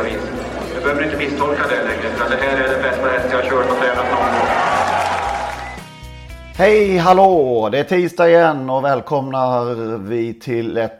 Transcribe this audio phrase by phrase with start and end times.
[0.00, 0.20] vis.
[0.74, 2.16] Du behöver inte misstolka det längre.
[2.16, 4.48] För det här är den bästa häst jag har kört och tränat någon gång.
[6.56, 7.68] Hej hallå!
[7.72, 9.64] Det är tisdag igen och välkomnar
[9.98, 10.92] vi till ett,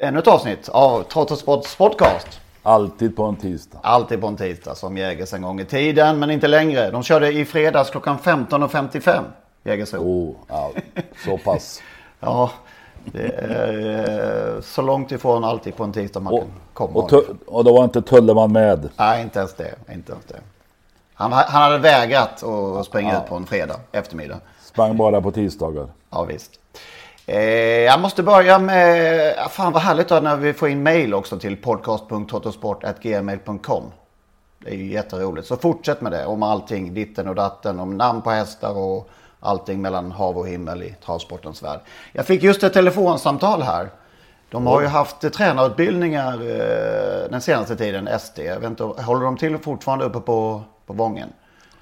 [0.00, 2.40] ännu ett avsnitt av Trottosports podcast.
[2.62, 3.78] Alltid på en tisdag.
[3.82, 6.90] Alltid på en tisdag som Jägers en gång i tiden men inte längre.
[6.90, 9.22] De körde i fredags klockan 15.55
[9.64, 9.98] Jägersro.
[10.00, 10.70] Oh, ja,
[11.24, 11.82] så pass.
[12.22, 12.50] Ja,
[13.04, 16.92] det är eh, så långt ifrån alltid på en tisdag man Och, kan komma.
[17.00, 17.12] och,
[17.46, 18.88] och då var inte Tulleman med.
[18.96, 19.74] Nej, inte ens det.
[19.92, 20.40] Inte ens det.
[21.14, 24.40] Han, han hade vägrat att springa ut på en fredag eftermiddag.
[24.64, 25.86] Sprang bara på tisdagar.
[26.10, 26.50] Ja visst.
[27.26, 27.40] Eh,
[27.80, 31.38] jag måste börja med, ja, fan vad härligt då när vi får in mail också
[31.38, 33.82] till podcast.totosport.gmail.com.
[34.58, 35.48] Det är ju jätteroligt.
[35.48, 39.08] Så fortsätt med det om allting, ditten och datten, om namn på hästar och
[39.40, 41.80] allting mellan hav och himmel i travsportens värld.
[42.12, 43.88] Jag fick just ett telefonsamtal här.
[44.50, 48.38] De har ju haft tränarutbildningar eh, den senaste tiden, SD.
[48.38, 51.28] Jag vet inte, håller de till fortfarande uppe på, på Vången?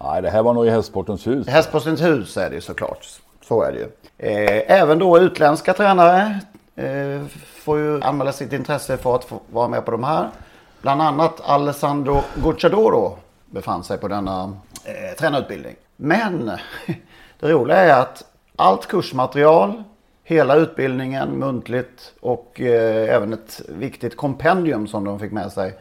[0.00, 1.46] Nej, det här var nog i Hästsportens hus.
[1.46, 3.06] Hästpostens hus är det ju såklart.
[3.48, 3.88] Så är det ju.
[4.18, 6.40] Eh, även då utländska tränare
[6.76, 7.22] eh,
[7.62, 10.28] får ju anmäla sitt intresse för att få vara med på de här.
[10.82, 15.74] Bland annat Alessandro Gocciadoro befann sig på denna eh, tränarutbildning.
[15.96, 16.50] Men
[17.40, 18.24] det roliga är att
[18.56, 19.82] allt kursmaterial,
[20.24, 25.78] hela utbildningen muntligt och eh, även ett viktigt kompendium som de fick med sig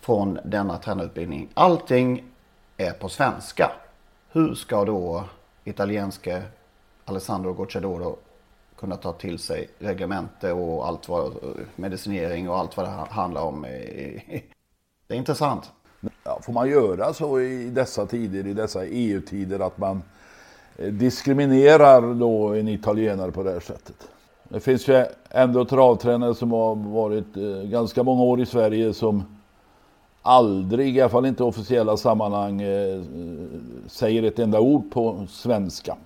[0.00, 1.48] från denna tränarutbildning.
[1.54, 2.24] Allting
[2.76, 3.70] är på svenska.
[4.32, 5.24] Hur ska då
[5.64, 6.42] italienske
[7.04, 8.16] Alessandro Gocciadoro
[8.78, 11.32] kunna ta till sig reglemente och allt vad
[11.76, 13.62] medicinering och allt vad det handlar om.
[15.06, 15.70] Det är intressant.
[16.24, 20.02] Ja, får man göra så i dessa tider, i dessa EU-tider, att man
[20.76, 24.08] diskriminerar då en italienare på det här sättet?
[24.48, 29.24] Det finns ju ändå travtränare som har varit eh, ganska många år i Sverige som
[30.22, 33.02] aldrig, i alla fall inte i officiella sammanhang, eh,
[33.86, 35.96] säger ett enda ord på svenska.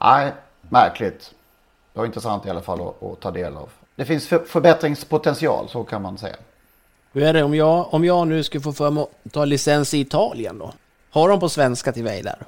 [0.00, 0.32] Nej,
[0.68, 1.34] märkligt.
[1.92, 3.68] Det var intressant i alla fall att, att ta del av.
[3.96, 6.36] Det finns för, förbättringspotential, så kan man säga.
[7.12, 9.94] Hur är det om jag, om jag nu skulle få för mig att ta licens
[9.94, 10.72] i Italien då?
[11.10, 12.38] Har de på svenska till mig där?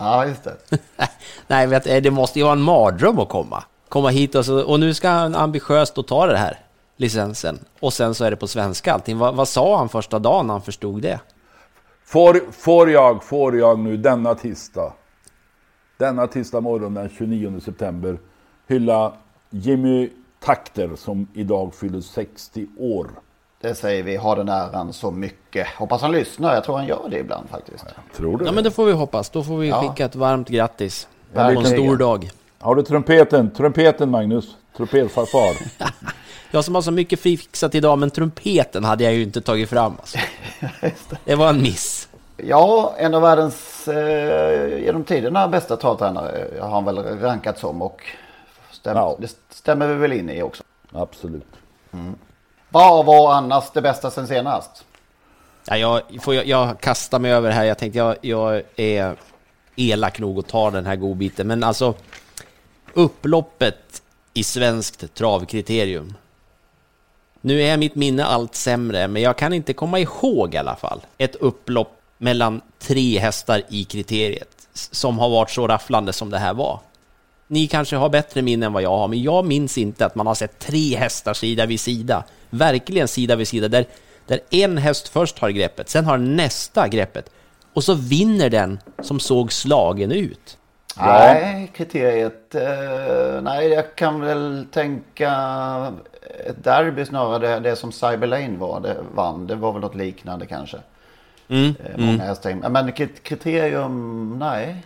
[0.00, 0.56] Ja, just det.
[1.46, 3.64] Nej, vet, du, det måste ju vara en mardröm att komma.
[3.88, 6.58] Komma hit och, så, och nu ska han ambitiöst att ta det här,
[6.96, 7.58] licensen.
[7.80, 9.18] Och sen så är det på svenska allting.
[9.18, 11.20] Vad, vad sa han första dagen när han förstod det?
[12.04, 14.92] Får, får jag, får jag nu denna tisdag,
[15.96, 18.18] denna tisdag morgon den 29 september,
[18.68, 19.12] hylla
[19.50, 23.10] Jimmy Takter som idag fyller 60 år.
[23.60, 25.66] Det säger vi, har den äran så mycket.
[25.68, 27.84] Hoppas han lyssnar, jag tror han gör det ibland faktiskt.
[28.16, 28.54] Tror du Ja, det?
[28.54, 29.30] men det får vi hoppas.
[29.30, 29.80] Då får vi Ja.
[29.82, 32.30] skicka ett varmt grattis på en stor dag.
[32.58, 33.50] Har du trumpeten?
[33.50, 34.56] Trumpeten Magnus?
[34.76, 35.56] Trumpetfarfar?
[36.50, 39.92] Jag som har så mycket fixat idag, men trumpeten hade jag ju inte tagit fram.
[40.00, 40.18] Alltså.
[41.24, 42.08] Det var en miss.
[42.36, 48.02] Ja, en av världens eh, genom tiderna bästa travtränare har han väl rankat som och
[48.70, 49.16] stäm, Ja.
[49.20, 50.62] det stämmer vi väl in i också.
[50.92, 51.46] Absolut.
[52.70, 54.84] Vad var annars det bästa sen senast?
[55.66, 57.64] Ja, jag, får jag, jag kastar mig över här.
[57.64, 59.16] Jag tänkte jag, jag är
[59.76, 61.46] elak nog att ta den här godbiten.
[61.46, 61.94] Men alltså,
[62.94, 64.02] upploppet
[64.34, 66.14] i svenskt travkriterium.
[67.40, 71.00] Nu är mitt minne allt sämre, men jag kan inte komma ihåg i alla fall
[71.18, 76.54] ett upplopp mellan tre hästar i kriteriet som har varit så rafflande som det här
[76.54, 76.80] var.
[77.46, 80.26] Ni kanske har bättre minne än vad jag har, men jag minns inte att man
[80.26, 82.24] har sett tre hästar sida vid sida.
[82.50, 83.84] Verkligen sida vid sida, där,
[84.26, 87.30] där en häst först har greppet, sen har nästa greppet
[87.72, 90.56] och så vinner den som såg slagen ut.
[90.98, 92.54] Nej, kriteriet.
[92.54, 95.32] Eh, nej, jag kan väl tänka
[96.46, 97.38] ett derby snarare.
[97.38, 99.46] Det, det som Cyber Lane var, det vann.
[99.46, 100.76] Det var väl något liknande kanske.
[101.48, 101.74] Mm.
[101.84, 102.58] Eh, många hästar in.
[102.58, 104.76] Men krit- kriterium, nej.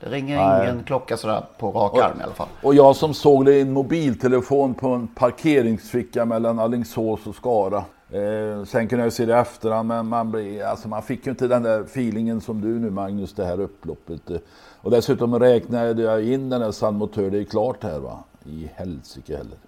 [0.00, 0.70] Det ringer Nej.
[0.70, 2.48] ingen klocka sådär på rak arm i alla fall.
[2.62, 7.84] Och jag som såg det i en mobiltelefon på en parkeringsficka mellan Alingsås och Skara.
[8.10, 11.30] Eh, sen kunde jag se det i efterhand men man, blir, alltså man fick ju
[11.30, 14.20] inte den där feelingen som du nu Magnus, det här upploppet.
[14.80, 18.24] Och dessutom räknade jag in den här San Motör, det är klart här va.
[18.44, 19.58] I helsike heller.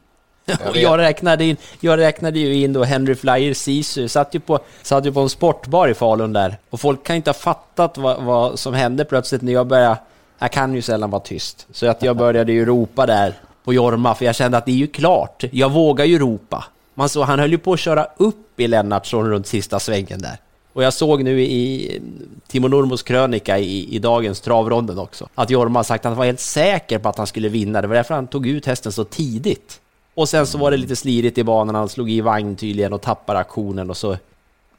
[0.71, 4.59] Och jag räknade, in, jag räknade ju in då Henry Flyer Sisu, satt ju, på,
[4.83, 6.59] satt ju på en sportbar i Falun där.
[6.71, 9.97] Och folk kan inte ha fattat vad, vad som hände plötsligt när jag började,
[10.39, 11.67] jag kan ju sällan vara tyst.
[11.73, 14.77] Så att jag började ju ropa där på Jorma, för jag kände att det är
[14.77, 16.65] ju klart, jag vågar ju ropa.
[16.95, 20.37] Man såg, han höll ju på att köra upp i Lennartsson runt sista svängen där.
[20.73, 22.01] Och jag såg nu i
[22.47, 26.25] Timo Nurmos krönika i, i dagens travronden också, att Jorma har sagt att han var
[26.25, 27.83] helt säker på att han skulle vinna.
[27.83, 29.81] Det var därför han tog ut hästen så tidigt.
[30.15, 33.03] Och sen så var det lite slirigt i banan, han slog i vagn tydligen och
[33.03, 34.17] tappade aktionen och så...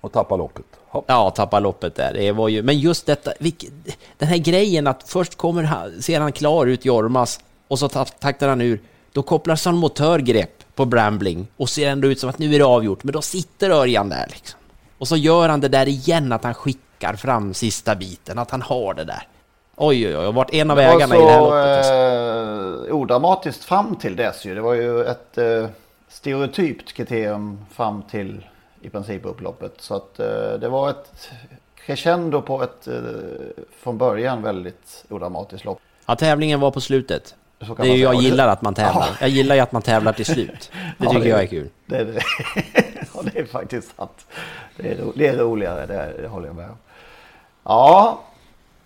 [0.01, 0.65] Och tappade loppet.
[0.89, 1.05] Hopp.
[1.07, 2.13] Ja, tappade loppet där.
[2.13, 2.63] Det var ju...
[2.63, 3.31] Men just detta,
[4.17, 8.05] den här grejen att först kommer han, ser han klar ut Jormas och så ta-
[8.05, 8.79] taktar han ur.
[9.13, 12.59] Då kopplar San Motör grepp på Brambling och ser ändå ut som att nu är
[12.59, 14.59] det avgjort, men då sitter Örjan där liksom.
[14.97, 18.61] Och så gör han det där igen, att han skickar fram sista biten, att han
[18.61, 19.23] har det där.
[19.75, 21.85] Oj, oj, oj, och varit en av Det ägarna i det här loppet.
[21.85, 24.55] så eh, odramatiskt fram till dess ju.
[24.55, 25.65] Det var ju ett eh,
[26.09, 28.45] stereotypt kriterium fram till
[28.81, 29.73] i princip upploppet.
[29.77, 31.29] Så att eh, det var ett
[31.85, 32.93] crescendo på ett eh,
[33.79, 35.79] från början väldigt odramatiskt lopp.
[36.05, 37.35] Ja, tävlingen var på slutet.
[37.59, 39.07] Det är ju, jag gillar att man tävlar.
[39.07, 39.15] Ja.
[39.19, 40.71] Jag gillar ju att man tävlar till slut.
[40.97, 41.69] Det Ja, tycker det- jag är kul.
[41.85, 42.21] Det är, det.
[43.13, 44.25] ja, det är faktiskt sant.
[44.77, 46.77] Det är, ro- det är roligare, det, det håller jag med om.
[47.63, 48.21] Ja,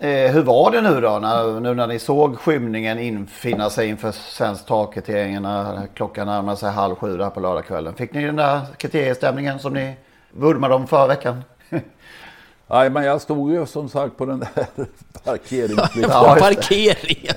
[0.03, 1.19] eh, hur var det nu då?
[1.19, 6.71] När, nu när ni såg skymningen infinna sig inför svensk travkriterieringen när klockan närmade sig
[6.71, 7.93] halv sju där på lördagskvällen.
[7.93, 9.95] Fick ni den där kriteriestämningen som ni
[10.31, 11.43] vurmade om förra veckan?
[12.67, 14.65] Nej, men jag stod ju som sagt på den där
[15.23, 16.11] parkeringsfickan.
[16.11, 16.35] Ja.
[16.39, 17.35] Parkeringen.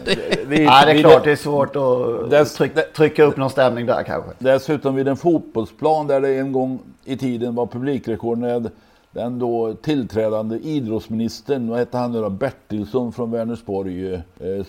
[0.64, 4.02] Ja, det är klart det är svårt att Dess- tryck, trycka upp någon stämning där
[4.02, 4.30] kanske.
[4.38, 8.70] Dessutom vid en fotbollsplan där det en gång i tiden var publikrekord med
[9.16, 14.20] den då tillträdande idrottsministern, vad hette han nu då, Bertilsson från Vänersborg, eh,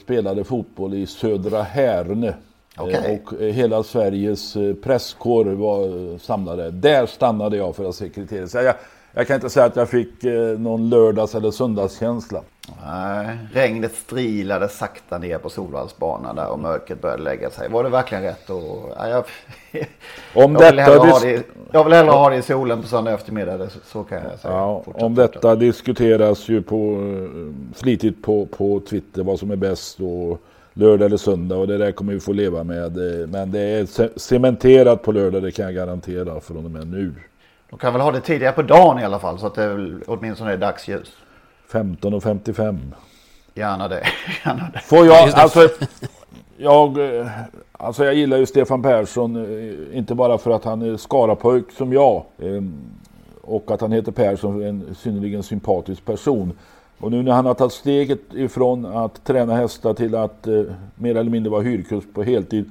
[0.01, 2.27] spelade fotboll i Södra Härne.
[2.77, 6.71] Eh, och eh, hela Sveriges eh, presskår var samlade.
[6.71, 8.47] Där stannade jag för att se kriterier.
[8.47, 8.57] Så
[9.17, 12.41] jag, kan inte säga att jag fick eh, någon lördags eller söndagskänsla.
[12.85, 17.69] Nej, regnet strilade sakta ner på Solvallsbanan där och mörkret började lägga sig.
[17.69, 18.49] Var det verkligen rätt?
[18.49, 19.23] Och, ja, jag,
[20.45, 23.11] Om jag, vill detta dis- det, jag vill hellre ha det i solen på söndag
[23.13, 23.57] eftermiddag.
[23.57, 24.53] Det, så kan jag säga.
[24.53, 29.99] Ja, om detta diskuteras ju på, eh, flitigt på, på Twitter vad som är bäst
[29.99, 30.41] och
[30.73, 33.21] lördag eller söndag och det där kommer vi få leva med.
[33.21, 36.87] Eh, Men det är ce- cementerat på lördag, det kan jag garantera från och med
[36.87, 37.11] nu.
[37.69, 40.53] De kan väl ha det tidigare på dagen i alla fall så att det åtminstone
[40.53, 41.13] är dagsljus.
[41.71, 42.77] 15.55.
[43.53, 44.03] Gärna det.
[44.45, 44.79] Gärna det.
[44.79, 45.69] Får jag, alltså,
[46.57, 47.27] jag, eh,
[47.71, 51.93] alltså jag gillar ju Stefan Persson, eh, inte bara för att han är Skarapojk som
[51.93, 52.23] jag.
[52.37, 52.61] eh,
[53.41, 56.53] Och att han heter Persson, en synnerligen sympatisk person.
[56.99, 60.61] Och nu när han har tagit steget ifrån att träna hästar till att eh,
[60.95, 62.69] mer eller mindre vara hyrkust på heltid.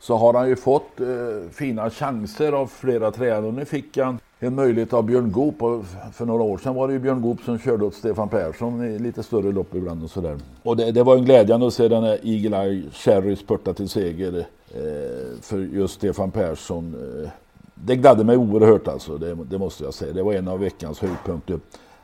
[0.00, 1.06] Så har han ju fått eh,
[1.52, 3.52] fina chanser av flera tränare.
[3.52, 5.62] Nu fick han en möjlighet av Björn Goop.
[5.62, 8.84] Och för några år sedan var det ju Björn Goop som körde åt Stefan Persson
[8.84, 10.38] i lite större lopp ibland och sådär.
[10.62, 13.88] Och det, det var en glädjande att se den här Eagle Eye Cherry spurta till
[13.88, 16.94] seger eh, för just Stefan Persson.
[17.24, 17.30] Eh,
[17.74, 20.12] det gladde mig oerhört alltså, det, det måste jag säga.
[20.12, 21.60] Det var en av veckans höjdpunkter.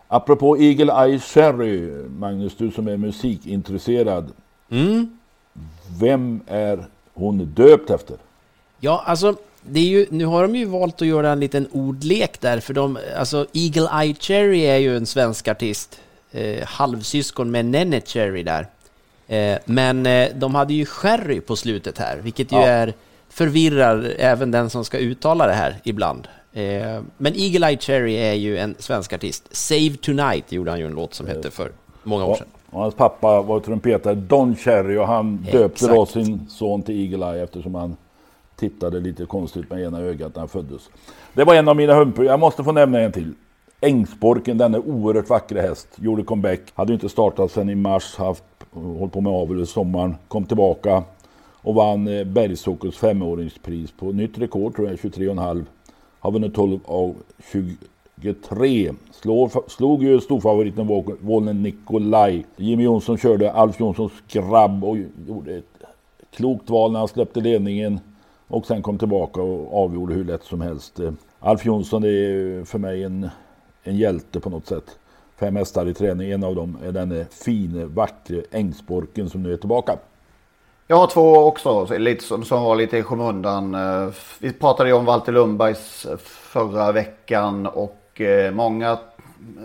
[0.09, 4.33] Apropå Eagle Eye Cherry, Magnus, du som är musikintresserad.
[4.71, 5.19] Mm.
[6.01, 6.85] Vem är
[7.17, 8.17] hon döpt efter?
[8.81, 12.41] Ja, alltså, det är ju, nu har de ju valt att göra en liten ordlek
[12.41, 16.01] där, för de, alltså Eagle Eye Cherry är ju en svensk artist,
[16.33, 18.67] eh, halvsyskon med Nene Cherry där.
[19.29, 22.67] Eh, men eh, de hade ju Sherry på slutet här, vilket ju Ja.
[22.67, 22.95] är
[23.29, 26.29] förvirrar även den som ska uttala det här ibland.
[26.53, 29.43] Eh, men Eagle Eye Cherry är ju en svensk artist.
[29.51, 32.47] Save Tonight gjorde han ju en låt som hette för många år sedan.
[32.71, 35.95] Och hans pappa var trumpetare Don Cherry och han döpte Exakt.
[35.95, 37.97] då sin son till Eagle Eye eftersom han
[38.57, 40.91] tittade lite konstigt med ena ögat när han föddes.
[41.35, 42.25] Det var en av mina höjdpunkter.
[42.25, 43.35] Jag måste få nämna en till.
[43.81, 46.61] Ängsborken, denna oerhört vackra häst, gjorde comeback.
[46.75, 50.17] Hade inte startat sedan i mars, haft, hållit på med avel i sommaren.
[50.29, 51.03] Kom tillbaka
[51.67, 55.65] och vann eh, Bergsåkers femåringspris på nytt rekord tror jag, 23,5.
[56.19, 57.15] Har vunnit 12 av
[57.53, 57.77] 20,
[58.35, 62.47] 3 slår, slog ju storfavoriten Wollen Nikolaj.
[62.57, 65.85] Jimmy Jonsson körde Alf Jonssons grabb och gjorde ett
[66.31, 68.01] klokt val när han släppte ledningen
[68.49, 71.01] och sen kom tillbaka och avgjorde hur lätt som helst.
[71.41, 73.29] Alf Jonsson är för mig en,
[73.83, 74.99] en hjälte på något sätt.
[75.37, 76.31] Fem hästar i träning.
[76.31, 79.99] En av dem är den fine, vackre Ängsborken som nu är tillbaka.
[80.87, 83.75] Jag har två också lite, som, som var lite i skymundan.
[83.75, 84.09] Eh,
[84.41, 88.99] vi pratade ju om Walter Lundbergs eh, förra veckan och eh, många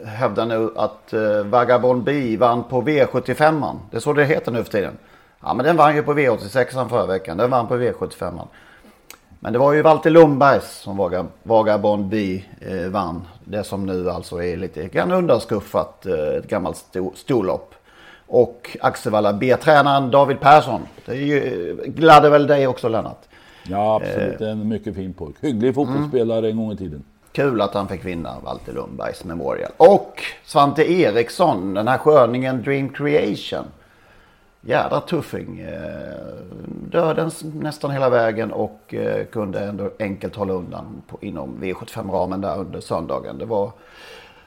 [0.05, 3.77] hävdar nu att eh, Vagabond B vann på V75.
[3.91, 4.97] Det är så det heter nu för tiden.
[5.41, 7.37] Ja men den vann ju på V86 förra veckan.
[7.37, 8.41] Den vann på V75.
[9.39, 12.43] Men det var ju Walter Lundbergs som Vagabond B
[12.89, 13.27] vann.
[13.45, 16.05] Det som nu alltså är lite grann undanskuffat.
[16.05, 17.75] Ett gammalt storlopp
[18.31, 20.81] och Axevalla B-tränaren David Persson.
[21.05, 23.21] Det ju, gladde väl dig också Lennart?
[23.63, 25.35] Ja absolut, eh, en mycket fin pojk.
[25.41, 26.51] Hygglig fotbollsspelare mm.
[26.51, 27.03] en gång i tiden.
[27.31, 29.71] Kul att han fick vinna Walter Lundbergs Memorial.
[29.77, 33.65] Och Svante Eriksson, den här sköningen Dream Creation.
[34.61, 35.59] Jädra tuffing.
[35.59, 36.25] Eh,
[36.91, 42.59] dödens nästan hela vägen och eh, kunde ändå enkelt hålla undan på, inom V75-ramen där
[42.59, 43.37] under söndagen.
[43.37, 43.71] Det var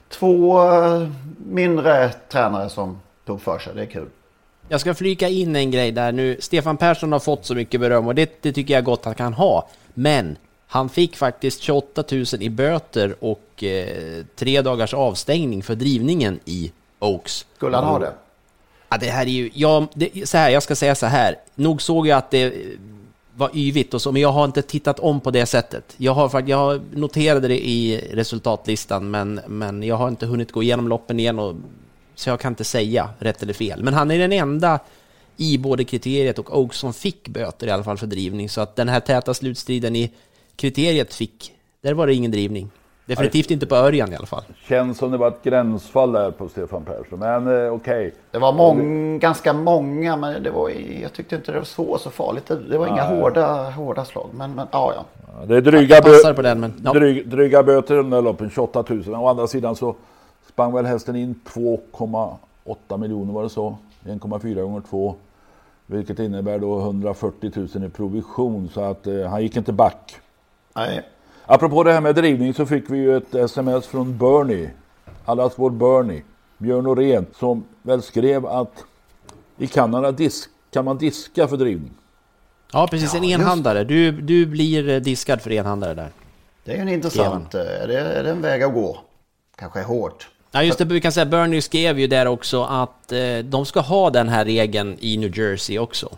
[0.08, 1.08] två eh,
[1.46, 3.74] mindre tränare som tog för sig.
[3.74, 4.08] Det är kul.
[4.68, 6.36] Jag ska flika in en grej där nu.
[6.40, 9.14] Stefan Persson har fått så mycket beröm och det, det tycker jag gott att han
[9.14, 9.68] kan ha.
[9.94, 10.36] Men
[10.74, 16.72] han fick faktiskt 28 000 i böter och eh, tre dagars avstängning för drivningen i
[16.98, 17.46] Oaks.
[17.56, 18.12] Skulle han ha det?
[18.88, 19.50] Ja, det här är ju...
[19.54, 21.36] Ja, det, så här, jag ska säga så här.
[21.54, 22.54] Nog såg jag att det
[23.36, 25.94] var yvigt och så, men jag har inte tittat om på det sättet.
[25.96, 30.88] Jag, har, jag noterade det i resultatlistan, men, men jag har inte hunnit gå igenom
[30.88, 31.54] loppen igen och
[32.14, 33.82] så jag kan inte säga rätt eller fel.
[33.82, 34.80] Men han är den enda
[35.36, 38.48] i både kriteriet och Oaks som fick böter i alla fall för drivning.
[38.48, 40.10] Så att den här täta slutstriden i
[40.56, 42.70] kriteriet fick, där var det ingen drivning.
[43.06, 44.42] Definitivt inte på Örjan i alla fall.
[44.68, 48.06] Känns som det var ett gränsfall där på Stefan Persson, men eh, okej.
[48.06, 48.10] Okay.
[48.30, 50.70] Det var mång, ganska många, men det var,
[51.02, 52.50] jag tyckte inte det var så, så farligt.
[52.70, 55.04] Det var inga hårda, hårda slag, men, men ja, ja.
[55.46, 56.92] Det är dryga, bö på den, men, ja.
[56.92, 59.14] dryg, dryga böter i den där loppen, 28 000.
[59.14, 59.94] Å andra sidan så
[60.48, 63.76] sprang väl hästen in 2,8 miljoner var det så.
[64.04, 65.14] 1,4 gånger 2.
[65.86, 70.16] Vilket innebär då 140 000 i provision så att eh, han gick inte back.
[70.74, 71.02] Nej.
[71.46, 74.70] Apropå det här med drivning så fick vi ju ett sms från Bernie.
[75.24, 76.22] Allas vår Bernie.
[76.58, 78.84] Björn Norén som väl skrev att
[79.58, 81.92] i Kanada disk, kan man diska för drivning.
[82.72, 83.84] Ja precis, en enhandare.
[83.84, 86.10] Du, du blir diskad för enhandare där.
[86.64, 88.98] Det är ju en intressant, eh, är det, är det en väg att gå?
[89.56, 90.28] Kanske är hårt.
[90.50, 93.80] Ja just det, vi kan säga Bernie skrev ju där också att eh, de ska
[93.80, 96.08] ha den här regeln i New Jersey också.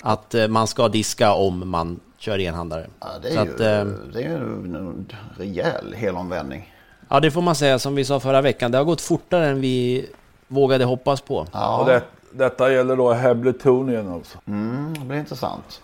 [0.00, 2.86] Att eh, man ska diska om man kör enhandare.
[3.00, 5.06] Ja, det är, ju, att, eh, det är ju en
[5.38, 6.74] rejäl helomvändning.
[7.08, 8.70] Ja det får man säga som vi sa förra veckan.
[8.70, 10.08] Det har gått fortare än vi
[10.48, 11.46] vågade hoppas på.
[11.52, 11.78] Ja.
[11.78, 14.38] Och det, detta gäller då Hebletonien alltså.
[14.46, 15.82] Mm, det blir intressant.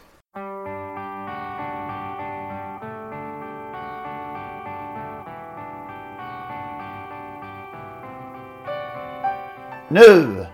[9.88, 10.46] Nu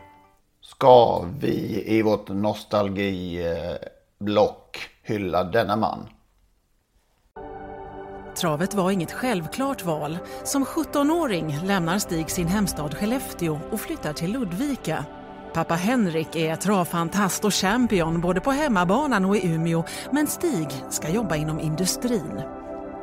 [0.60, 4.78] ska vi i vårt nostalgiblock
[5.10, 6.08] hylla denna man.
[8.36, 10.18] Travet var inget självklart val.
[10.44, 15.04] Som 17-åring lämnar Stig sin hemstad Skellefteå och flyttar till Ludvika.
[15.54, 21.08] Pappa Henrik är travfantast och champion både på hemmabanan och i Umeå men Stig ska
[21.08, 22.42] jobba inom industrin.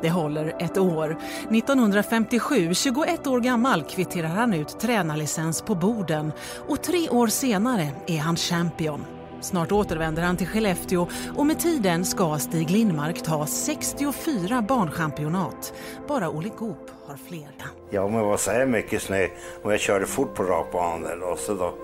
[0.02, 1.18] Det håller ett år.
[1.50, 6.32] 1957, 21 år gammal, kvitterar han ut tränarlicens på Boden
[6.68, 9.17] och tre år senare är han champion.
[9.40, 15.72] Snart återvänder han till Skellefteå och med tiden ska Stig Lindmark ta 64 barnchampionat.
[16.08, 17.68] Bara Olle Goop har flera.
[17.90, 19.28] Ja, men vad säger mycket snö
[19.62, 21.74] och jag körde fort på rakbanan och så då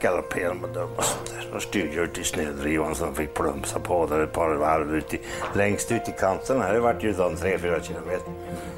[0.00, 1.54] galopperade med dem och sånt där.
[1.56, 5.20] Och styrde ut i snödrivan som fick plumsa på där ett par varv ut i,
[5.54, 6.72] längst ut i kanterna.
[6.72, 8.32] Det vart ju de 3-4 kilometer.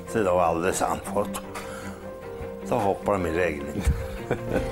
[0.08, 1.40] Så det var alldeles andfått.
[2.64, 3.64] Så hoppade de i regel.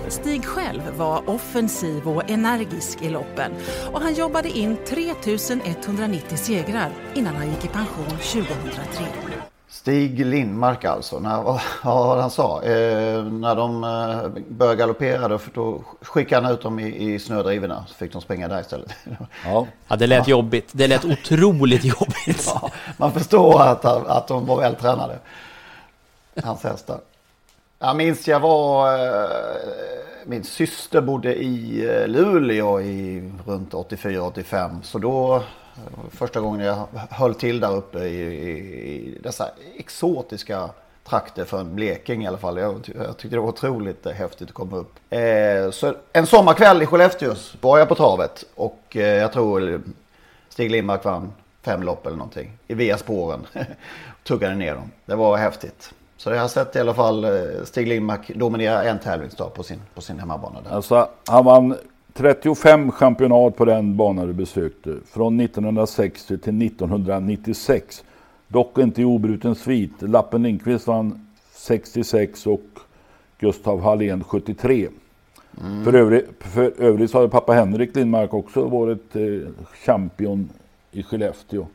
[0.08, 3.52] Stig själv var offensiv och energisk i loppen
[3.92, 9.04] och han jobbade in 3190 segrar innan han gick i pension 2003.
[9.68, 12.62] Stig Lindmark alltså, när, vad var han sa?
[12.62, 17.84] Eh, när de eh, började galoppera då, då skickade han ut dem i, i snödrivorna
[17.88, 18.92] så fick de springa där istället.
[19.44, 20.30] Ja, ja det lät ja.
[20.30, 20.70] jobbigt.
[20.72, 22.14] Det lät otroligt jobbigt.
[22.54, 25.18] Ja, man förstår att, att de var vältränade,
[26.44, 26.98] hans hästar.
[27.84, 29.30] Jag minns jag var, eh,
[30.24, 35.42] min syster bodde i eh, Luleå i runt 84-85 så då eh,
[36.10, 38.50] Första gången jag höll till där uppe i, i,
[38.94, 40.70] i dessa exotiska
[41.08, 42.58] trakter för en Bleking i alla fall.
[42.58, 44.94] Jag, jag tyckte det var otroligt häftigt att komma upp.
[45.10, 49.82] Eh, så en sommarkväll i Skellefteå var jag på travet och eh, jag tror
[50.48, 53.46] Stig Lindmark vann fem lopp eller någonting i via spåren.
[54.22, 54.90] Tuggade ner dem.
[55.06, 55.92] Det var häftigt.
[56.16, 57.30] Så jag har sett i alla fall eh,
[57.64, 60.60] Stig Lindmark dominera en tävlingsdag på sin, på sin hemmabana.
[60.60, 60.70] Där.
[60.70, 61.76] Alltså, han vann
[62.14, 64.96] 35 championat på den bana du besökte.
[65.06, 68.04] Från 1960 till 1996.
[68.48, 69.92] Dock inte i obruten svit.
[69.98, 72.60] Lappen Lindqvist vann 66 och
[73.38, 74.88] Gustav Hallén 73.
[75.60, 75.84] Mm.
[75.84, 79.22] För, övrigt, för övrigt så har pappa Henrik Lindmark också varit eh,
[79.84, 80.50] champion
[80.90, 81.66] i Skellefteå.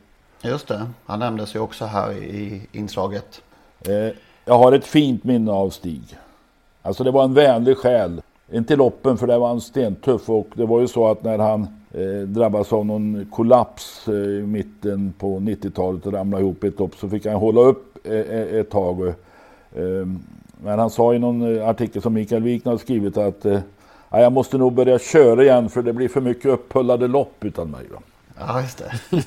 [0.42, 3.42] Just det, han nämndes ju också här i inslaget.
[3.80, 4.16] Eh,
[4.50, 6.02] jag har ett fint minne av Stig.
[6.82, 8.22] Alltså det var en vänlig själ.
[8.52, 11.66] Inte loppen för det var han stentuff och det var ju så att när han
[11.94, 16.78] eh, drabbades av någon kollaps eh, i mitten på 90-talet och ramlade ihop i ett
[16.78, 19.08] lopp så fick han hålla upp eh, eh, ett tag.
[19.08, 19.14] Eh,
[20.62, 23.58] men han sa i någon eh, artikel som Mikael Wikner har skrivit att eh,
[24.10, 27.70] "Ja, jag måste nog börja köra igen för det blir för mycket upphullade lopp utan
[27.70, 27.84] mig.
[27.92, 28.00] Va?
[28.38, 29.22] Ja, just det.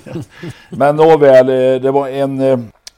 [0.78, 2.40] Men nåväl, det var en,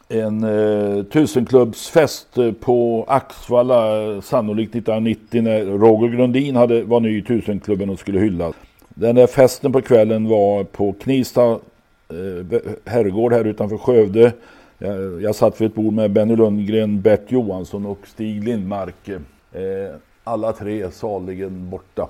[0.08, 7.22] en eh, tusenklubbsfest eh, på Axvalla, sannolikt 1990 när Roger Grundin hade, var ny i
[7.22, 8.56] tusenklubben och skulle hyllas.
[8.90, 14.34] Den där festen på kvällen var på Knista eh, herrgård här utanför Skövde.
[14.78, 19.10] Jag, jag satt vid ett bord med Benny Lundgren, Bert Johansson och Stig Lindmark.
[19.10, 22.08] Eh, alla tre saligen borta.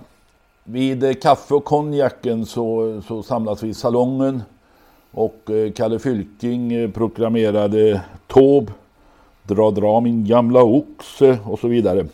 [0.63, 4.41] Vid eh, kaffe och konjaken så, så samlas vi i salongen
[5.15, 8.71] och eh, Kalle Fylking eh, proklamerade Tåb,
[9.43, 12.05] dra dra min gamla oxe och så vidare.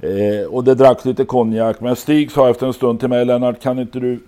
[0.00, 3.60] Eh, och det dracks lite konjak men Stig sa efter en stund till mig Lennart
[3.60, 4.20] kan inte du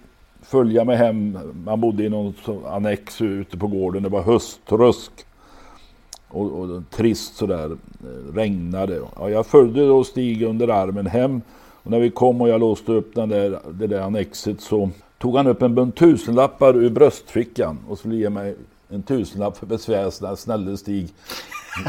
[0.43, 1.39] följa mig hem?
[1.65, 2.35] Man bodde i någon
[2.67, 5.13] annex ute på gården, det var höstrusk
[6.29, 9.01] och, och trist sådär, eh, regnade.
[9.19, 11.43] Ja, jag följde då Stig under armen hem
[11.83, 15.37] och när vi kom och jag låste upp den där, det där annexet så tog
[15.37, 18.57] han upp en bunt tusenlappar ur bröstfickan och skulle ge mig
[18.89, 20.37] en tusenlapp för besvär.
[20.37, 21.09] Snälla, Stig,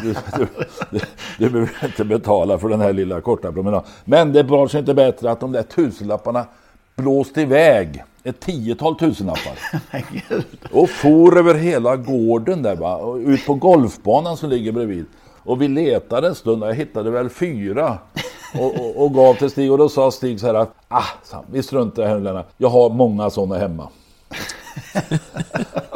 [0.03, 0.47] du, du,
[0.91, 0.99] du,
[1.37, 3.89] du behöver inte betala för den här lilla korta promenaden.
[4.05, 6.45] Men det var sig inte bättre att de där tusenlapparna
[6.95, 8.03] blåste iväg.
[8.23, 9.59] Ett tiotal tusenlappar.
[10.71, 12.95] Och for över hela gården där va.
[12.95, 15.05] Och ut på golfbanan som ligger bredvid.
[15.47, 17.97] Och vi letade en stund och jag hittade väl fyra.
[18.59, 21.03] Och, och, och gav till Stig och då sa Stig så här att ah,
[21.51, 22.47] vi struntar i det här Lennart.
[22.57, 23.89] Jag har många sådana hemma.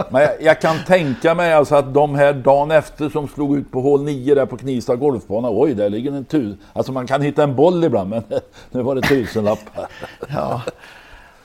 [0.10, 3.72] Men jag, jag kan tänka mig alltså att de här dagen efter som slog ut
[3.72, 5.48] på hål 9 där på Knivsta golfbana.
[5.52, 6.58] Oj, där ligger en tusen.
[6.74, 8.24] Alltså man kan hitta en boll ibland men
[8.72, 9.88] nu var det tusenlappar.
[10.30, 10.62] Ja.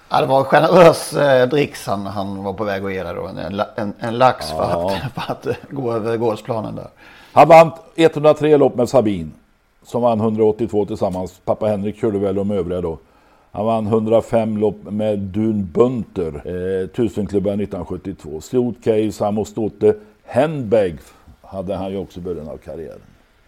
[0.09, 3.27] Ja, det var en generös eh, dricks han, han var på väg att ge då.
[3.27, 4.97] En, en, en lax för, Ja.
[5.15, 6.89] att, för att gå över gårdsplanen där.
[7.37, 9.33] Han vann 103 lopp med Sabin.
[9.83, 11.41] Som vann 182 tillsammans.
[11.45, 12.99] Pappa Henrik körde väl de övriga då.
[13.53, 16.33] Han vann 105 lopp med Dun Bunter.
[16.35, 18.41] Eh, tusenklubbar 1972.
[18.41, 19.95] Suitcase, Amos Stote.
[20.27, 20.99] Handbag
[21.43, 23.01] hade han ju också i början av karriären.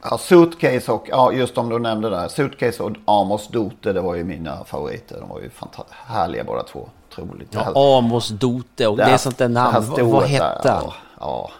[0.02, 2.28] Ja, Suitcase och, ja just om du nämnde där.
[2.28, 5.16] Suitcase och Amos Dote, det var ju mina favoriter.
[5.20, 5.50] De var ju
[5.90, 6.88] härliga båda två.
[7.10, 7.48] Otroligt.
[7.50, 9.86] Ja, Amos Dote och det, är sånt där namn.
[9.88, 10.82] Vad, vad hette han?
[10.84, 11.50] Ja, ja.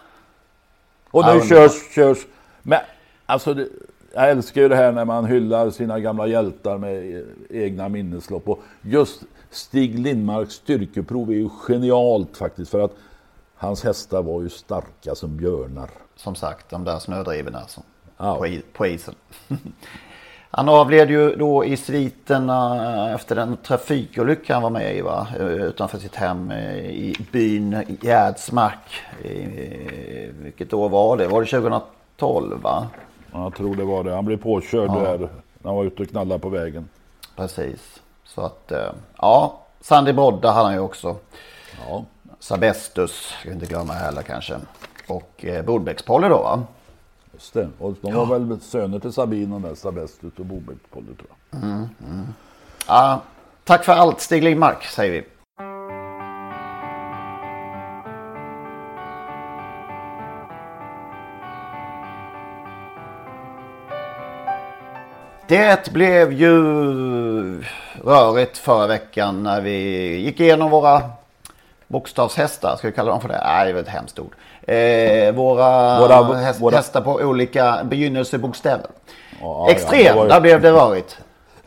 [1.11, 2.17] Och Ja, nu men- körs, körs.
[2.61, 2.79] Men
[3.25, 3.67] alltså, det,
[4.13, 8.49] jag älskar ju det här när man hyllar sina gamla hjältar med eh, egna minneslopp.
[8.49, 12.71] Och just Stig Lindmarks styrkeprov är ju genialt faktiskt.
[12.71, 12.95] För att
[13.55, 15.89] hans hästar var ju starka som björnar.
[16.15, 17.83] Som sagt, de där snödrivorna som,
[18.17, 18.35] Ja.
[18.35, 19.15] på, på isen.
[20.51, 25.27] Han avled ju då i sviterna efter den trafikolycka han var med i va?
[25.39, 29.01] Eh, Utanför sitt hem eh, i byn Gärdsmark.
[29.23, 31.27] Eh, Vilket år var det?
[31.27, 32.87] Var det 2012 va?
[33.31, 34.15] Ja, Jag tror det var det.
[34.15, 34.99] Han blev påkörd Ja.
[34.99, 35.29] där när
[35.69, 36.89] han var ute och knallade på vägen.
[37.35, 38.01] Precis.
[38.25, 39.59] Så att, eh, ja.
[39.81, 41.15] Sandy Brodda hade han ju också.
[41.87, 42.03] Ja.
[42.39, 44.55] Sabestus, ska vi inte glömma heller kanske.
[45.07, 46.63] Och eh, Bordbäckspolly då va?
[47.39, 47.69] Just det.
[47.79, 51.63] Och de var väl söner till Sabine och nästa Bestus och Bobäck-Polly tror jag.
[51.63, 52.27] Mm, mm.
[52.87, 53.21] Ja,
[53.63, 55.23] tack för allt Stig Lindmark säger vi.
[65.47, 66.53] Det blev ju
[68.03, 69.77] rörigt förra veckan när vi
[70.17, 71.01] gick igenom våra
[71.87, 72.75] bokstavshästar.
[72.77, 73.41] Ska vi kalla dem för det?
[73.43, 74.35] Nej, det är väl ett hemskt ord.
[74.73, 78.85] Eh, våra, Våra- häst, våra- hästar på olika begynnelsebokstäver.
[79.41, 81.17] Ja, ja, Extrem, det var ju- där blev det rörigt.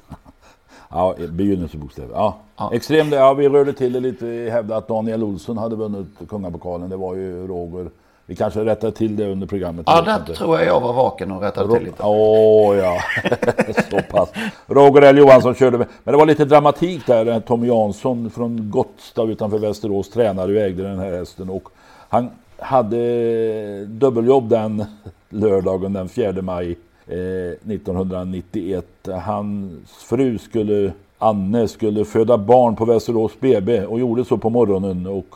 [0.90, 2.14] Ja, begynnelsebokstäver.
[2.14, 2.70] Ja.
[2.72, 4.24] Extrem, det- ja, vi rörde till det lite.
[4.24, 6.90] Vi hävdade att Daniel Olsson hade vunnit kungapokalen.
[6.90, 7.90] Det var ju Roger
[8.26, 9.86] Vi kanske rättar till det under programmet.
[9.88, 12.02] Ja, där tror jag jag var vaken och rättade till lite.
[12.02, 12.98] Åh ja,
[13.90, 14.28] så pass.
[14.66, 15.86] Roger L Johansson körde med.
[16.04, 17.40] Men det var lite dramatik där.
[17.40, 21.50] Tommy Jansson från Gottstad utanför Västerås tränade och ägde den här hästen.
[21.50, 21.68] Och
[22.08, 22.30] han
[22.62, 24.84] hade dubbeljobb den
[25.28, 28.86] lördagen den 4 maj eh, 1991.
[29.22, 35.06] Hans fru skulle, Anne skulle föda barn på Västerås BB och gjorde så på morgonen.
[35.06, 35.34] Och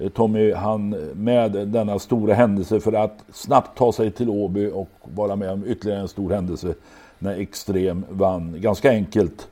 [0.00, 4.90] eh, Tommy han med denna stora händelse för att snabbt ta sig till Åby och
[5.02, 6.74] vara med om ytterligare en stor händelse
[7.18, 9.48] när Extrem vann ganska enkelt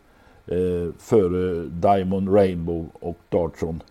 [0.47, 3.83] eh, före Diamond Rainbow och Dartson.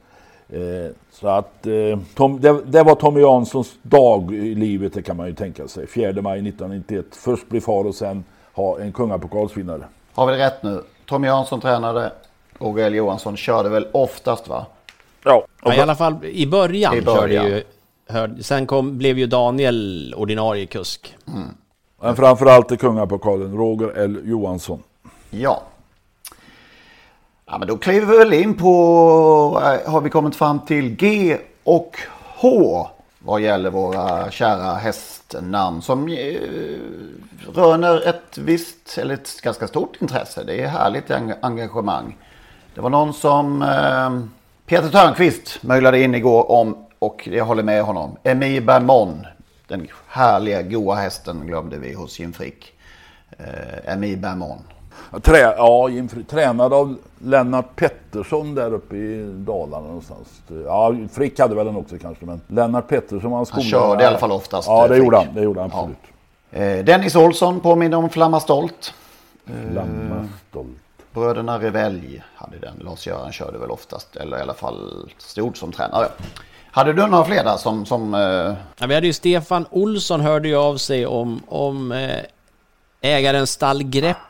[0.54, 5.18] Eh, så att eh, Tom, det, det, var Tommy Janssons dag i livet, det kan
[5.18, 5.88] man ju tänka sig.
[5.88, 7.06] 4 maj 1991.
[7.12, 9.84] Först bli far och sen ha en kungapokalsvinnare.
[10.14, 10.84] Har vi det rätt nu?
[11.06, 12.12] Tommy Jansson tränade,
[12.60, 14.66] Roger L Johansson körde väl oftast va?
[15.24, 15.46] Ja.
[15.64, 17.46] ja I alla fall i början, I början.
[17.46, 17.64] körde ju...
[18.08, 21.16] Hör, sen kom, blev ju Daniel ordinarie kusk.
[21.28, 21.48] Mm.
[22.02, 24.84] Men framförallt i kungapokalen, Roger L Johansson.
[25.30, 25.64] Ja.
[27.52, 31.38] Ja, men då kliver vi väl in på, eh, har vi kommit fram till G
[31.64, 31.98] och
[32.36, 32.88] H
[33.20, 36.40] vad gäller våra kära hästnamn som eh,
[37.54, 40.44] röner ett visst, eller ett ganska stort intresse.
[40.44, 42.18] Det är härligt engagemang.
[42.76, 44.30] Det var någon som eh,
[44.66, 49.26] Peter Törnqvist möjlade in igår om, och jag håller med honom, Emil Bermon.
[49.68, 52.74] Den härliga goa hästen glömde vi hos Jim Frick.
[53.38, 54.60] Eh, Emil Bermon.
[55.22, 55.90] Trä, ja,
[56.30, 60.42] tränad av Lennart Pettersson där uppe i Dalarna någonstans.
[60.66, 64.18] Ja, Frick hade väl den också kanske, men Lennart Pettersson var Han körde i alla
[64.18, 64.68] fall oftast.
[64.68, 65.28] Ja, det gjorde han.
[65.34, 65.98] Det gjorde han absolut.
[66.50, 66.60] Ja.
[66.60, 68.94] Eh, Dennis Olsson påminner om Flamma Stolt.
[69.72, 70.70] Flamma Stolt.
[71.14, 72.74] Bröderna Revelj hade den.
[72.80, 76.08] Lars-Göran körde väl oftast, eller i alla fall stod som tränare.
[76.72, 77.86] Hade du några fler där som...
[77.86, 78.54] som eh...
[78.78, 82.20] ja, vi hade ju Stefan Olsson hörde ju av sig om, om eh,
[83.02, 83.84] ägaren Stall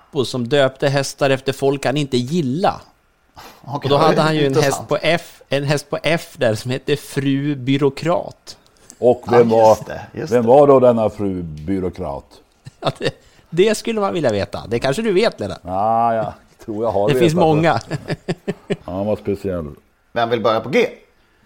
[0.10, 2.76] Greppo som döpte hästar efter folk han inte gillade.
[3.62, 6.56] Okay, och då hade han ju en häst, på F, en häst på F där
[6.56, 8.58] som hette Fru Byråkrat.
[9.00, 12.26] Och vem, ja, just det, just vem var då denna Fru Byråkrat?
[12.82, 13.14] Ja, det,
[13.50, 14.64] det, skulle man vilja veta.
[14.68, 15.58] Det kanske du vet Lena?
[15.64, 16.34] Ja, jag
[16.66, 17.14] tror jag har det.
[17.14, 17.80] Det finns många.
[18.68, 19.66] ja, han var speciell.
[20.14, 20.88] Vem vill börja på G?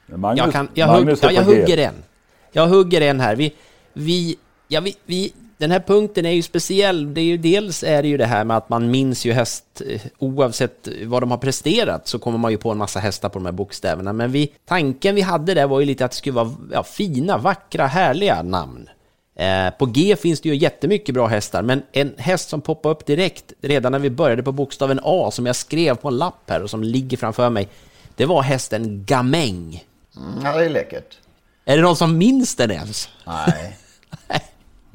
[0.05, 2.03] Magnus, jag, kan, jag, hugg, ja, jag hugger en.
[2.51, 3.35] Jag hugger en här.
[3.35, 3.53] Vi,
[3.93, 7.13] vi, ja, vi, vi den här punkten är ju speciell.
[7.13, 9.81] Det är ju, dels är det ju det här med att man minns ju häst
[9.89, 13.39] eh, oavsett vad de har presterat så kommer man ju på en massa hästar på
[13.39, 14.13] de här bokstäverna.
[14.13, 17.37] Men vi, tanken vi hade där var ju lite att det skulle vara ja, fina,
[17.37, 18.89] vackra, härliga namn.
[19.35, 23.05] Eh, på G finns det ju jättemycket bra hästar, men en häst som poppade upp
[23.05, 26.63] direkt redan när vi började på bokstaven A som jag skrev på en lapp här
[26.63, 27.67] och som ligger framför mig.
[28.15, 29.83] Det var hästen Gamäng.
[30.17, 31.17] Mm, ja, det är läckert.
[31.65, 33.09] Är det någon som minns den ens?
[33.25, 33.77] Nej.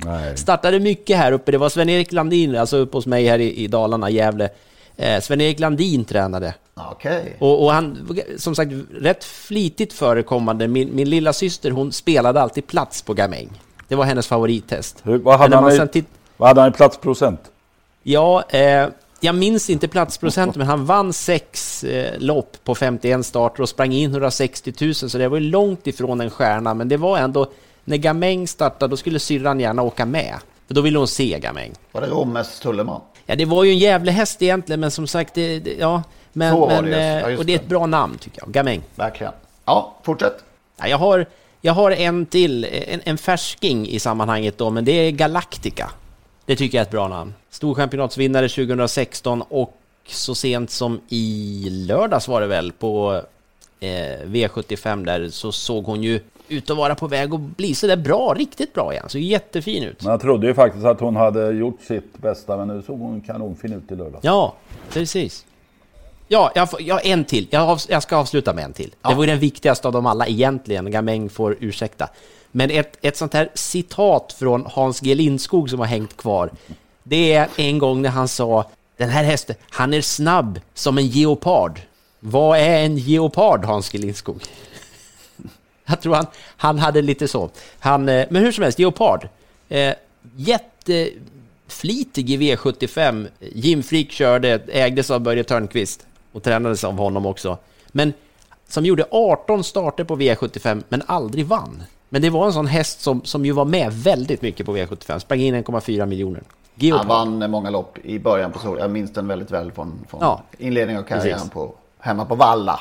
[0.04, 0.36] Nej.
[0.36, 1.52] Startade mycket här uppe.
[1.52, 4.48] Det var Sven-Erik Landin, alltså uppe hos mig här i, i Dalarna, Gävle.
[4.96, 6.54] Eh, Sven-Erik Landin tränade.
[6.92, 7.22] Okay.
[7.38, 10.68] Och, och, han, som sagt, rätt flitigt förekommande.
[10.68, 13.48] Min, min lilla syster hon spelade alltid plats på Gamäng.
[13.88, 15.00] Det var hennes favorittest.
[15.02, 16.04] Hur, vad, hade han i,
[16.36, 17.40] vad hade han i platsprocent?
[18.02, 18.88] Ja, eh,
[19.20, 23.92] jag minns inte platsprocent, men han vann sex eh, lopp på 51 starter och sprang
[23.92, 27.46] in 160 000, så det var ju långt ifrån en stjärna, men det var ändå
[27.88, 30.34] när Gamäng startade, då skulle syrran gärna åka med.
[30.66, 31.72] För då ville hon se Gamäng.
[31.92, 33.00] Var det Rommes Tulleman?
[33.26, 36.02] Ja, det var ju en jävla häst egentligen, men som sagt, det, det, ja.
[36.32, 38.82] Men, Så men, det, ja, och det är ett bra namn tycker jag, Gamäng.
[38.94, 39.32] Verkligen.
[39.64, 40.44] Ja, fortsätt.
[40.76, 41.26] Ja, jag, har,
[41.60, 45.90] jag har en till, en, en färsking i sammanhanget då, men det är Galactica.
[46.44, 47.34] Det tycker jag är ett bra namn.
[47.50, 53.22] Storchampionatsvinnare 2016 och så sent som i lördags var det väl på
[53.80, 53.88] eh,
[54.24, 57.96] V75 där så såg hon ju ut att vara på väg att bli så där
[57.96, 59.08] bra, riktigt bra igen.
[59.08, 60.02] Så jättefin ut.
[60.02, 63.20] Men jag trodde ju faktiskt att hon hade gjort sitt bästa, men nu såg hon
[63.20, 64.20] kanonfin ut i lördag.
[64.22, 64.54] Ja,
[64.92, 65.44] precis.
[66.28, 67.46] Ja, jag, får, jag en till.
[67.50, 68.94] Jag, av, jag, ska avsluta med en till.
[69.02, 69.08] Ja.
[69.08, 70.90] Det var ju den viktigaste av dem alla egentligen.
[70.90, 72.08] Gamäng får ursäkta.
[72.52, 76.50] Men ett, ett sånt här citat från Hans G Lindskog som har hängt kvar.
[77.02, 78.64] Det är en gång när han sa
[78.98, 81.80] den här hästen, han är snabb som en geopard.
[82.20, 84.42] Vad är en geopard, Hans G Lindskog?
[85.90, 87.50] Jag tror han, han hade lite så.
[87.78, 89.28] Han, eh, men hur som helst, Geopard.
[89.68, 89.94] Eh,
[90.36, 93.28] jätteflitig i V75.
[93.40, 97.58] Jim Frick körde, ägdes av Börje Törnqvist och tränades av honom också.
[97.88, 98.12] Men
[98.68, 101.82] som gjorde 18 starter på V75 men aldrig vann.
[102.08, 105.18] Men det var en sån häst som, som ju var med väldigt mycket på V75.
[105.18, 106.42] Sprang in 1,4 miljoner.
[106.74, 107.06] Geopard.
[107.06, 108.78] Han vann många lopp i början på sol.
[108.78, 112.80] Jag minns den väldigt väl från, från ja, inledningen av karriären på, hemma på Valla.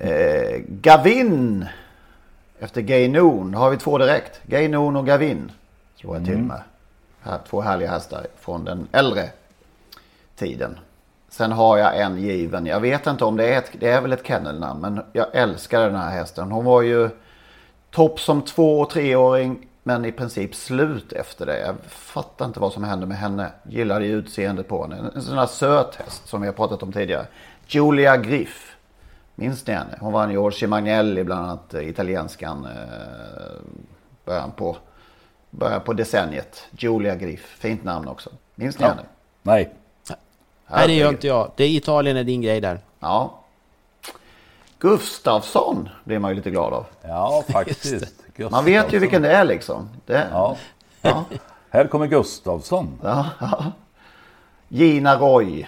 [0.00, 1.66] Eh, Gavin
[2.58, 4.40] Efter Gay Noon har vi två direkt.
[4.46, 5.52] Gay Noon och Gavin
[5.96, 6.46] slår jag till Mm.
[6.46, 6.62] med.
[7.22, 9.30] Här, två härliga hästar från den äldre
[10.36, 10.78] tiden.
[11.28, 12.66] Sen har jag en given.
[12.66, 14.80] Jag vet inte om det är ett, det är väl ett kennelnamn.
[14.80, 16.50] Men jag älskar den här hästen.
[16.52, 17.10] Hon var ju
[17.90, 19.66] topp som två och treåring.
[19.82, 21.60] Men i princip slut efter det.
[21.60, 23.50] Jag fattar inte vad som hände med henne.
[23.62, 25.10] Gillade utseendet på henne.
[25.14, 27.26] En sån här söt häst som vi har pratat om tidigare.
[27.66, 28.73] Julia Griff.
[29.34, 29.98] Minns ni henne?
[30.00, 32.64] Hon vann ju Orsi Magnelli bland annat eh, italienskan.
[32.64, 33.60] Eh,
[34.24, 34.76] början på,
[35.50, 36.66] början på decenniet.
[36.70, 37.56] Julia Griff.
[37.58, 38.30] Fint namn också.
[38.54, 38.88] Minns ni Ja.
[38.90, 39.02] henne?
[39.42, 39.74] Nej.
[40.70, 41.50] Nej, det gör inte jag.
[41.56, 42.78] Det är Italien är din grej där.
[43.00, 43.40] Ja.
[44.78, 46.86] Gustafsson blir man ju lite glad av.
[47.02, 48.04] Ja, faktiskt.
[48.50, 49.88] Man vet ju vilken det är liksom.
[50.06, 50.56] Det, Ja.
[51.02, 51.24] ja.
[51.70, 52.98] Här kommer Gustafsson.
[53.02, 53.64] Ja, ja.
[54.68, 55.66] Gina Roy.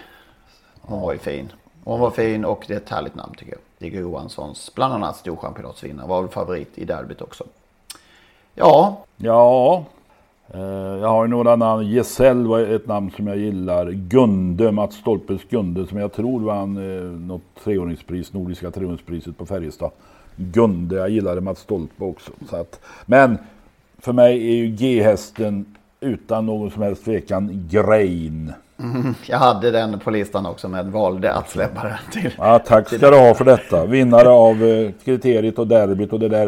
[0.81, 1.51] Hon var ju fin.
[1.87, 3.61] Hon var fin och det är ett härligt namn tycker jag.
[3.77, 7.43] Digge Johanssons, bland annat storchampionatsvinnare, var väl favorit i derbyt också.
[8.55, 9.85] Ja, Ja,
[10.53, 10.61] eh,
[11.01, 11.87] jag har ju några namn.
[11.87, 13.91] Gesell var ett namn som jag gillar.
[13.91, 19.91] Gunde, Mats Stolpes Gunde som jag tror vann eh, något treåringspris, Nordiska treåringspriset på Färjestad.
[20.35, 22.31] Gunde, jag gillade Mats Stolpe också.
[22.49, 23.37] Så att, men
[23.97, 29.99] för mig är ju G-hästen utan någon som helst tvekan Grain mm, jag hade den
[29.99, 32.31] på listan också men valde att släppa den till.
[32.37, 33.85] Ja, tack ska du ha för detta.
[33.85, 36.45] Vinnare av eh, kriteriet och derbyt och det där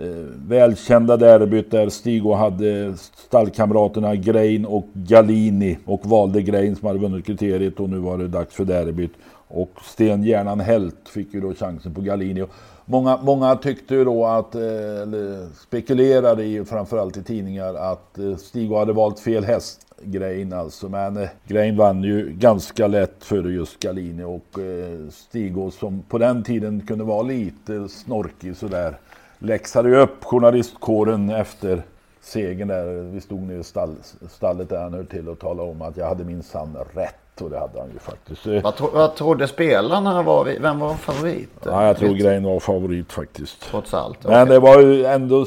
[0.00, 0.06] eh,
[0.48, 6.98] välkända derbyt där Stig och hade stallkamraterna Grein och Galini och valde Grein som hade
[6.98, 9.12] vunnit kriteriet och nu var det dags för derbyt.
[9.48, 12.44] Och Stenhjärnan Helt fick ju då chansen på Galini.
[12.84, 14.62] Många, många tyckte ju då att, eh,
[15.02, 19.86] eller spekulerade i, framförallt i tidningar, att eh, Stig hade valt fel häst.
[20.02, 20.88] Grein alltså.
[20.88, 26.18] Men eh, Grein vann ju ganska lätt före just Galini och eh, Stigå som på
[26.18, 28.98] den tiden kunde vara lite snorkig sådär.
[29.38, 31.82] Läxade ju upp journalistkåren efter
[32.20, 32.86] segern där.
[33.12, 33.94] Vi stod nere i stall,
[34.30, 37.25] stallet där han hör till och talade om att jag hade minsann rätt.
[37.40, 38.46] Och det hade han ju faktiskt.
[38.46, 40.22] Eh, Vad, tro, vad trodde spelarna?
[40.22, 41.50] Var, vi- vem var favorit?
[41.64, 43.60] Ja, jag tror Grein var favorit faktiskt.
[43.70, 44.24] Trots allt.
[44.24, 45.46] Men det var ju ändå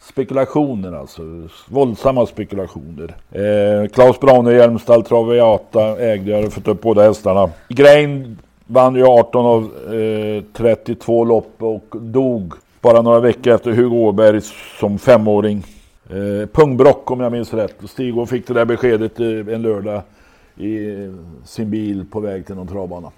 [0.00, 1.22] spekulationer alltså.
[1.68, 3.14] Våldsamma spekulationer.
[3.32, 7.50] Eh, Klaus Braune Hjelmstall Traviata ägde, jag fått upp båda hästarna.
[7.68, 9.62] Grain vann ju 18 av
[9.94, 14.40] eh, 32 lopp och dog bara några veckor efter Hugo Åberg
[14.80, 15.64] som femåring.
[16.10, 17.74] Eh, pungbrock om jag minns rätt.
[17.88, 20.02] Stig fick det där beskedet eh, en lördag
[20.58, 21.10] i eh,
[21.44, 23.10] sin bil på väg till någon travbana.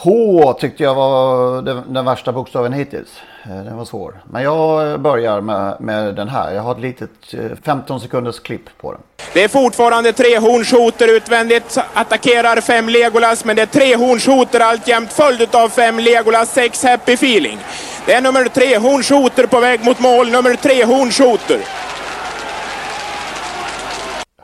[0.00, 3.20] H tyckte jag var den, den värsta bokstaven hittills.
[3.44, 4.14] Eh, Den var svår.
[4.30, 6.52] Men jag börjar med, med den här.
[6.54, 9.00] Jag har ett litet eh, 15 sekunders klipp på den.
[9.34, 11.78] Det är fortfarande tre hornshoter utvändigt.
[11.94, 17.12] Attackerar fem Legolas, men det är tre hornshoter alltjämt följd av fem Legolas, sex Happy
[17.12, 17.58] Feeling.
[18.06, 20.30] Det är nummer tre hornshoter på väg mot mål.
[20.30, 21.60] Nummer tre hornshoter.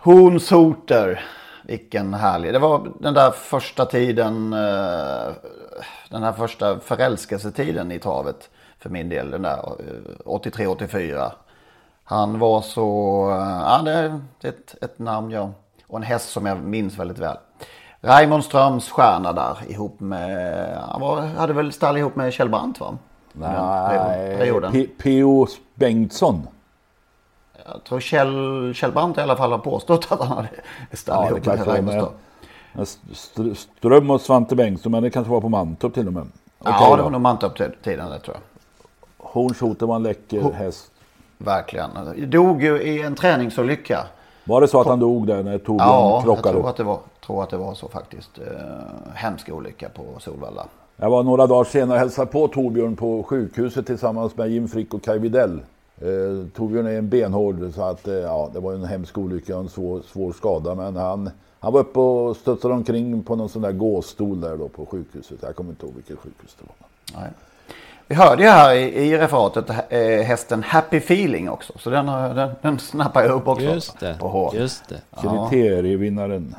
[0.03, 1.25] Hornsoter.
[1.67, 2.53] Vilken härlig.
[2.53, 4.53] Det var den där första tiden.
[4.53, 5.33] eh,
[6.11, 8.51] Den här första förälskelsetiden i travet.
[8.79, 9.31] För min del.
[9.31, 11.31] Den där eh, 83-84.
[12.05, 12.81] Han var så...
[13.31, 15.51] eh, Ja, det är ett, ett namn ja.
[15.87, 17.37] Och en häst som jag minns väldigt väl.
[18.01, 20.79] Raymond Ströms stjärna där ihop med...
[20.89, 22.99] Han var, hade väl stall ihop med Kjell Brandt va?
[23.33, 24.73] Nej, perioden.
[25.03, 25.47] P.O.
[25.75, 26.49] Bengtsson.
[27.73, 30.49] Jag tror Kjell, Kjell Brandt i alla fall har påstått att han hade
[30.93, 32.09] stall Ja, ihop var Raymond
[32.75, 32.89] med.
[33.57, 34.11] Ström.
[34.11, 36.27] Och Svante Bengtsson, men det kanske var på Mantorp till och med.
[36.59, 38.43] Okej Ja, det var nog Mantorp-tiden det tror jag.
[39.31, 40.91] Hornshoter var en läcker Ho- häst.
[41.39, 41.91] Verkligen.
[42.31, 44.05] Dog ju i en träningsolycka.
[44.45, 46.55] Var det så att han dog där när Torbjörn Ja, jag krockade?
[46.59, 48.39] tror att, det var, tror att det var så faktiskt.
[48.39, 48.45] Eh,
[49.15, 50.67] hemsk olycka på Solvalla.
[50.97, 54.95] Jag var några dagar senare och hälsade på Torbjörn på sjukhuset tillsammans med Jim Frick
[54.95, 55.61] och Kaj Widell.
[56.01, 59.63] Eh, Torbjörn är en benhård så att eh, ja, det var en hemsk olycka och
[59.63, 60.75] en svår, svår skada.
[60.75, 61.31] Men han,
[61.61, 65.39] han var uppe och studsade omkring på någon sån där gåstol där då på sjukhuset.
[65.43, 67.21] Jag kommer inte ihåg vilket sjukhus det var.
[67.21, 67.31] Nej.
[68.07, 71.73] Vi hörde ju här i, i referatet eh, hästen Happy Feeling också.
[71.79, 73.65] Så den, har- den, den snappar jag upp också.
[73.65, 75.01] Just det, På just det.
[75.23, 76.55] Ja, Kriterievinnaren.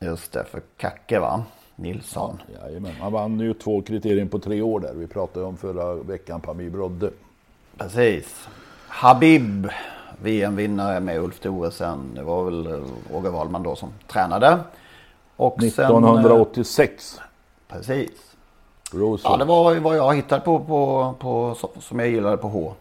[0.00, 1.44] just det, för Kacke va?
[1.76, 2.38] Nilsson.
[2.62, 2.92] Jajamän.
[3.00, 4.94] Han vann ju två kriterier på tre år där.
[4.94, 7.10] Vi pratade om förra veckan på Ami Brodde.
[7.78, 8.48] Precis.
[8.96, 9.68] Habib,
[10.22, 12.14] VM-vinnare med Ulf Thoresen.
[12.14, 12.78] Det var väl eh,
[13.12, 14.58] Roger Wahlman då som tränade.
[15.36, 17.20] Och sen, eh, 1986.
[17.68, 18.10] Precis.
[18.92, 19.28] Rose.
[19.28, 22.74] Ja, det var vad jag hittade på, på, på, som jag gillade på H.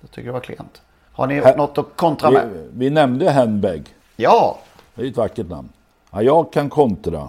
[0.00, 0.82] Jag tycker det var klent.
[1.12, 2.48] Har ni Här- något att kontra med?
[2.48, 3.94] vi, vi nämnde handbag.
[4.16, 4.58] Ja,
[4.94, 5.68] Det är ett vackert namn.
[6.10, 7.28] Ja, jag kan kontra.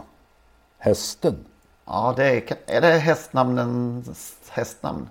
[0.78, 1.36] Hästen.
[1.86, 5.10] ja det är, är det hästnamnens hästnamn?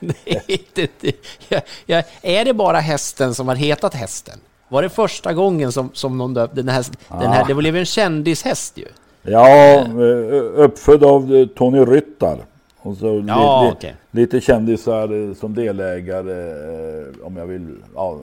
[1.86, 4.38] jag, är det bara hästen som har hetat hästen?
[4.68, 7.44] Var det första gången som, som någon döpte den här, den här?
[7.46, 8.86] Det blev en kändishäst ju.
[9.22, 12.38] Ja, eh, uppfödd av eh, Tony Ryttar.
[12.82, 13.94] Och så Ja, li, okej.
[14.10, 17.76] lite kändisar eh, som delägare, eh, om jag vill.
[17.94, 18.16] Ja,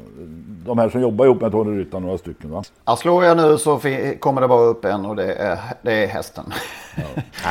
[0.66, 2.64] de här som jobbar ihop med Tony Ryttar, några stycken va?
[2.86, 3.80] Ja, slår jag nu så
[4.20, 6.44] kommer det bara upp en och det är, det är hästen.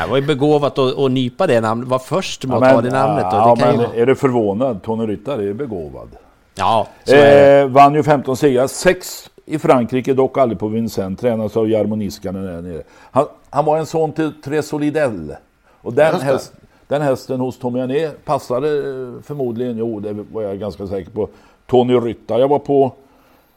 [0.05, 2.81] Det var ju begåvat att, att nypa det namnet, var först med Ja, att ta
[2.81, 3.25] det namnet.
[3.31, 3.37] Då.
[3.37, 4.03] ja, det kan men ju...
[4.03, 4.83] är du förvånad?
[4.83, 6.09] Tony Ryttar är begåvad.
[6.55, 7.61] ja så är det.
[7.61, 11.21] Eh, vann ju 15 segrar, 6 i Frankrike, dock aldrig på Vincennes.
[11.21, 12.83] Tränas av Jarmo Niskanen där nere.
[13.11, 15.35] Han, han var en son till Tresolidell.
[15.83, 16.33] Och den, Just det.
[16.33, 16.53] häst,
[16.88, 21.29] den hästen hos Tommy Ané passade eh, förmodligen, jo det var jag ganska säker på,
[21.66, 22.38] Tony Ryttar.
[22.38, 22.92] Jag var på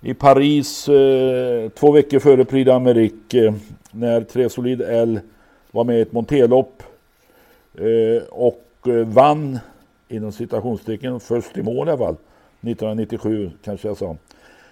[0.01, 3.53] i Paris eh, två veckor före Prix d'Amérique eh,
[3.91, 5.19] när Tresolid L
[5.71, 6.83] var med i ett monterlopp
[7.73, 9.59] eh, och eh, vann
[10.07, 12.15] inom citationstecken först i mål i alla fall.
[12.61, 14.15] 1997 kanske jag sa.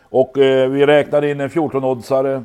[0.02, 2.44] Och eh, vi räknade in en 14-oddsare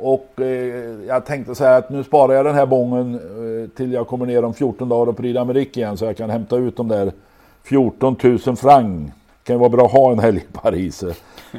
[0.00, 3.92] och eh, jag tänkte så här att nu sparar jag den här bången eh, till
[3.92, 6.76] jag kommer ner om 14 dagar och Prix d'Amérique igen så jag kan hämta ut
[6.76, 7.12] de där
[7.62, 9.10] 14 000 franc.
[9.42, 11.04] Kan ju vara bra att ha en helg i Paris.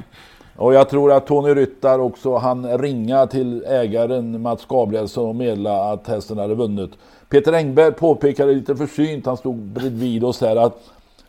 [0.55, 5.93] Och jag tror att Tony Ryttar också han ringa till ägaren Mats Gabrielsson och meddela
[5.93, 6.91] att hästen hade vunnit.
[7.29, 10.79] Peter Engberg påpekade lite försynt, han stod bredvid oss här att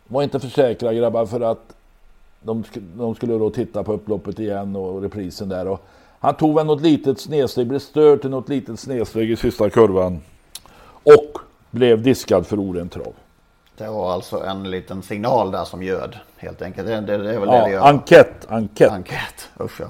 [0.07, 1.73] var inte för säkra grabbar för att
[2.41, 2.63] de,
[2.97, 5.67] de skulle då titta på upploppet igen och reprisen där.
[5.67, 5.81] Och
[6.21, 10.21] han tog väl något litet snedsteg, blev störd till något litet snedsteg i sista kurvan.
[11.03, 11.37] Och
[11.71, 13.13] blev diskad för orent trav.
[13.77, 16.87] Det var alltså en liten signal där som göd helt enkelt.
[16.87, 17.87] Det, det, det är väl Ja, det det gör.
[17.87, 18.91] enkät, enkät.
[18.91, 19.85] Enkät, usch ja.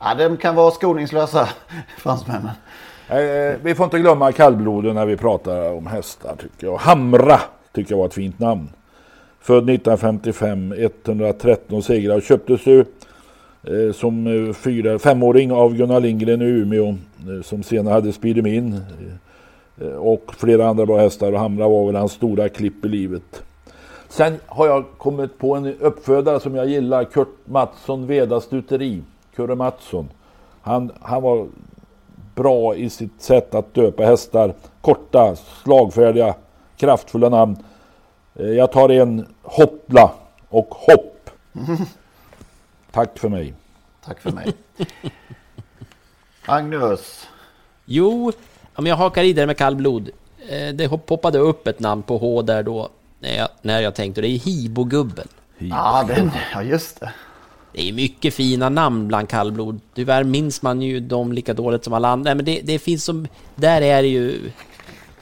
[0.00, 0.14] ja.
[0.14, 1.48] De kan vara skoningslösa,
[1.98, 2.50] fransmännen.
[3.08, 6.76] Eh, vi får inte glömma kallbloden när vi pratar om hästar tycker jag.
[6.76, 7.40] Hamra
[7.72, 8.68] tycker jag var ett fint namn.
[9.40, 12.20] Född 1955, 113 segrar.
[12.20, 12.86] Köptes ju eh,
[13.66, 16.88] Eh, som eh, fyra, femåring av Gunnar Lindgren i Umeå.
[16.88, 18.80] Eh, som senare hade Speedy Min.
[19.98, 21.32] Och flera andra bra hästar.
[21.32, 23.42] Och Hamra var väl hans stora klipp i livet.
[24.08, 27.04] Sen har jag kommit på en uppfödare som jag gillar.
[27.04, 29.02] Kurt Mattsson, Veda Stuteri.
[29.36, 30.08] Kurre Mattsson.
[30.60, 31.46] Han, han var
[32.34, 34.54] bra i sitt sätt att döpa hästar.
[34.80, 36.34] Korta, slagfärdiga,
[36.76, 37.56] kraftfulla namn.
[38.34, 40.10] Jag tar en Hoppla
[40.48, 41.30] och Hopp.
[42.96, 43.54] Tack för mig.
[44.04, 44.52] Tack för mig.
[46.48, 47.26] Magnus.
[47.84, 48.32] Jo,
[48.74, 50.10] om jag hakar i där med kallblod.
[50.48, 52.88] Eh, Det poppade upp ett namn på H där då.
[53.18, 55.28] När jag, när jag tänkte, det är Hibogubben.
[55.58, 57.12] Ja, den, ja, just det.
[57.72, 59.80] Det är mycket fina namn bland kallblod.
[59.94, 62.34] Tyvärr minns man ju dem lika dåligt som alla andra.
[62.34, 63.28] Men det, det finns som...
[63.54, 64.50] Där är det ju...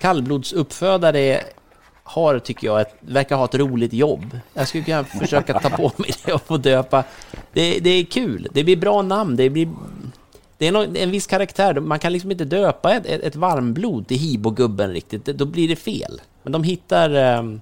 [0.00, 1.40] Kallblodsuppfödare
[2.04, 4.38] har, tycker jag, ett, verkar ha ett roligt jobb.
[4.54, 7.04] Jag skulle kunna försöka ta på mig det och få döpa.
[7.52, 8.48] Det, det är kul.
[8.52, 9.36] Det blir bra namn.
[9.36, 9.68] Det blir...
[10.58, 11.74] Det är nå- en viss karaktär.
[11.80, 15.24] Man kan liksom inte döpa ett, ett, ett varmblod till Hibogubben riktigt.
[15.24, 16.20] Det- Då blir det fel.
[16.42, 17.60] Men de hittar, ehm,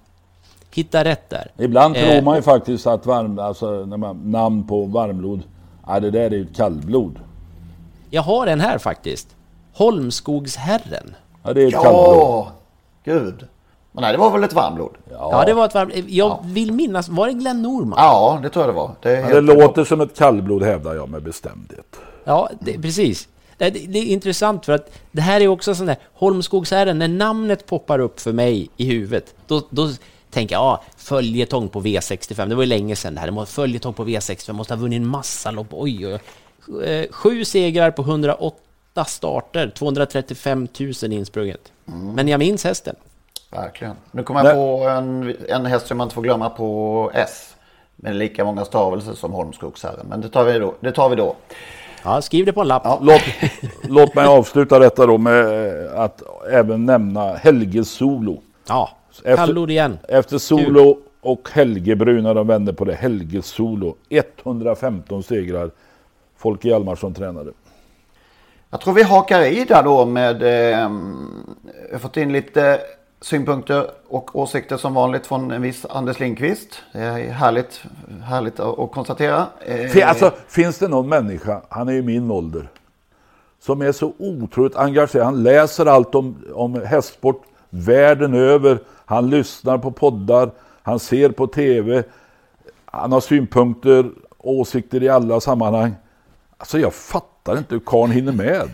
[0.74, 1.50] hittar rätt där.
[1.58, 5.42] Ibland Eh, tror man ju faktiskt att varm, alltså, när man, namn på varmblod,
[5.86, 7.18] ja, det där är ju kallblod.
[8.10, 9.28] Jag har en här faktiskt.
[9.74, 11.14] Holmskogsherren.
[11.42, 12.16] Ja, det är ett kallblod.
[12.16, 12.52] Ja,
[13.04, 13.46] gud.
[13.92, 14.90] Men nej, det var väl ett varmblod?
[15.10, 15.92] Ja, det var ett varmt...
[16.06, 17.98] Jag vill minnas, var det Glenn Norman?
[17.98, 18.90] Ja, det tror jag det var.
[19.02, 21.96] Det, Ja, det låter som ett kallblod hävdar jag med bestämdhet.
[22.24, 23.28] Ja, det, precis.
[23.58, 27.66] Det, det är intressant för att det här är också sån där Holmskogsherren, när namnet
[27.66, 29.90] poppar upp för mig i huvudet, då, då
[30.30, 34.04] tänker jag, ja, följetong på V65, det var ju länge sedan det här, följetong på
[34.04, 36.20] V65, måste ha vunnit en massa lopp, oj, oj, oj.
[36.84, 40.68] Eh, Sju segrar på 108 starter, 235
[41.02, 41.72] 000 insprunget.
[42.14, 42.96] Men jag minns hästen.
[43.52, 43.96] Verkligen.
[44.10, 47.56] Nu kommer jag på en, en häst som man inte får glömma på S.
[47.96, 50.06] Med lika många stavelser som Holmskogsherren.
[50.08, 50.74] Men det tar vi då.
[50.80, 51.36] Det tar vi då.
[52.04, 52.98] Ja, skriv det på en lapp.
[53.00, 53.22] Låt,
[53.82, 55.46] låt mig avsluta detta då med
[55.86, 58.42] att även nämna Helge Solo.
[58.68, 58.90] Ja,
[59.24, 59.98] kallord igen.
[60.08, 62.94] Efter Solo och Helgebrun när de vände på det.
[62.94, 63.96] Helge Solo.
[64.08, 65.70] 115 segrar.
[66.36, 67.52] Folke Hjalmarsson tränade.
[68.70, 70.42] Jag tror vi hakar i där då med...
[70.42, 72.80] Eh, jag har fått in lite
[73.22, 76.82] synpunkter och åsikter som vanligt från en viss Anders Lindqvist.
[76.92, 77.84] Det är härligt,
[78.24, 79.46] härligt att konstatera.
[79.60, 82.68] Eh, Alltså, finns det någon människa, han är i min ålder,
[83.60, 85.24] som är så otroligt engagerad.
[85.26, 88.78] Han läser allt om, om hästsport världen över.
[89.04, 90.50] Han lyssnar på poddar,
[90.82, 92.02] han ser på tv.
[92.84, 95.94] Han har synpunkter, åsikter i alla sammanhang.
[96.56, 98.68] Alltså jag fattar inte hur karln hinner med.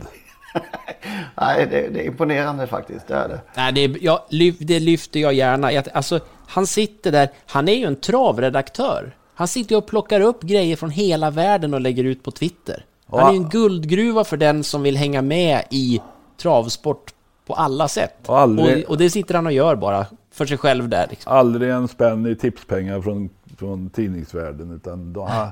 [1.41, 3.07] Nej, det, det är imponerande faktiskt.
[3.09, 3.41] Det är det.
[3.57, 4.21] Nej, det, jag,
[4.59, 5.73] det lyfter jag gärna.
[5.73, 9.13] Jag, alltså, Han sitter där, han är ju en travredaktör.
[9.35, 12.85] Han sitter och plockar upp grejer från hela världen och lägger ut på Twitter.
[13.11, 16.01] Han är ju en guldgruva för den som vill hänga med i
[16.37, 17.13] travsport
[17.47, 18.15] på alla sätt.
[18.27, 21.07] Och aldrig- och, och det sitter han och gör bara, för sig själv där.
[21.11, 21.33] Liksom.
[21.33, 24.71] Aldrig en spänn i tipspengar från, från tidningsvärlden.
[24.77, 25.49] Utan då, han,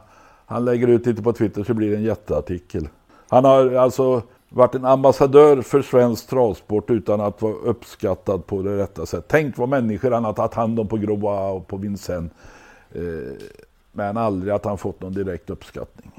[0.47, 2.89] han lägger ut lite på Twitter så blir det en jätteartikel.
[3.29, 8.77] Han har alltså varit en ambassadör för svensk travsport utan att vara uppskattad på det
[8.79, 9.29] rätta sättet.
[9.29, 12.33] Tänk vad människor han har tagit hand om på Groa och på Vincennes.
[12.93, 13.03] Eh,
[13.93, 16.11] men aldrig att han fått någon direkt uppskattning.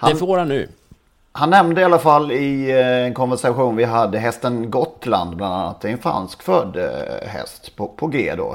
[0.00, 0.68] Det får han nu.
[1.32, 5.80] Han nämnde i alla fall i eh, en konversation vi hade hästen Gotland bland annat.
[5.80, 8.54] Det är en franskfödd eh, häst på, på G då.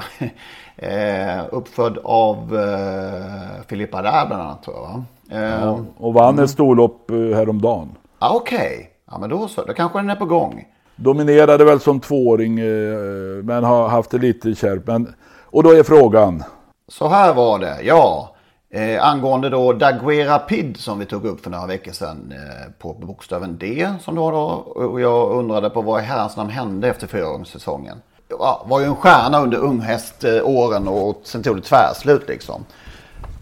[1.50, 5.04] uppfödd av eh, Filippa där bland annat tror jag va?
[5.28, 7.88] Ja, och vann ett storlopp häromdagen.
[8.26, 9.64] Ah, Okej, ja men då så.
[9.64, 10.64] Då kanske den är på gång.
[10.96, 14.86] Dominerade väl som tvååring eh, men har haft det lite kärvt.
[14.86, 15.14] Men,
[15.44, 16.44] och då är frågan.
[16.88, 18.34] Så här var det, ja.
[18.70, 22.92] Eh, angående då Daguerre Pid som vi tog upp för några veckor sedan eh, på
[22.92, 24.44] bokstaven D som var då.
[24.84, 27.96] Och jag undrade på vad i herrans namn hände efter fyraåringssäsongen.
[28.28, 32.64] Ja, var ju en stjärna under unghäståren och sen tog det tvärslut liksom.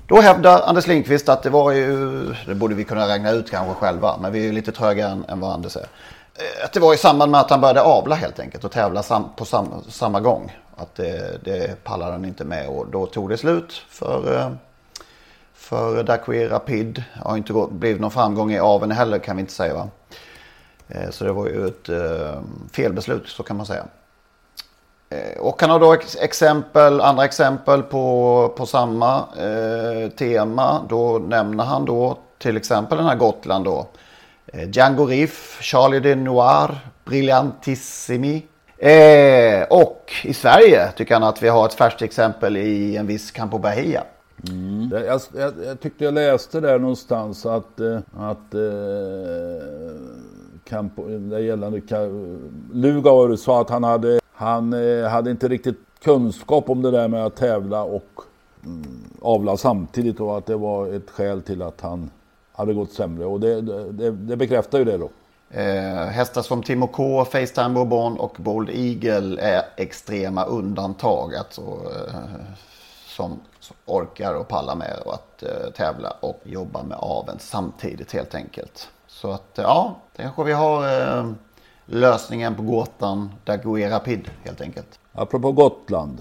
[0.06, 3.74] Då hävdar Anders Lindqvist att det var ju, det borde vi kunna räkna ut kanske
[3.74, 5.80] själva, men vi är ju lite trögare än, än vad Anders är.
[5.80, 9.02] Eh, att det var i samband med att han började avla helt enkelt och tävla
[9.02, 10.58] sam, på sam, samma gång.
[10.76, 14.50] Att det, det pallade han inte med och då tog det slut för, eh,
[15.54, 17.04] för Daquir Rapid.
[17.14, 19.88] Det har inte gått, blivit någon framgång i aveln heller kan vi inte säga va.
[20.88, 21.90] Eh, så det var ju ett
[22.72, 23.84] felbeslut så kan man säga.
[25.12, 30.86] Eh, och han har då exempel, andra exempel på, på samma eh, tema.
[30.88, 33.86] Då nämner han då till exempel den här Gotland då.
[34.46, 38.42] Eh, Django Riff, Charlie de Noir, Brillantissimi.
[38.78, 43.30] Eh, och i Sverige tycker han att vi har ett färskt exempel i en viss
[43.30, 44.02] Campo Bahia.
[44.48, 44.88] Mm.
[44.92, 48.60] Jag, jag, jag, jag tyckte jag läste där någonstans att, eh, att eh,
[50.64, 51.80] Campo, eh, det gällande
[52.72, 57.26] Lugauer sa att han hade, han eh, hade inte riktigt kunskap om det där med
[57.26, 58.20] att tävla och
[58.64, 62.10] mm, avla samtidigt och att det var ett skäl till att han
[62.52, 63.26] hade gått sämre.
[63.26, 65.10] Och det, det, det bekräftar ju det då.
[65.50, 71.34] Eh, hästar som Timo K, Facetime Bourbon och Bold Eagle är extrema undantag.
[71.34, 72.14] Alltså, eh,
[73.06, 78.12] som, som orkar och pallar med och att eh, tävla och jobba med aveln samtidigt
[78.12, 78.88] helt enkelt.
[79.06, 81.32] Så att eh, ja, det kanske vi har eh,
[81.86, 84.98] lösningen på gåtan Daguerre Rapid helt enkelt.
[85.12, 86.20] Apropå Gotland.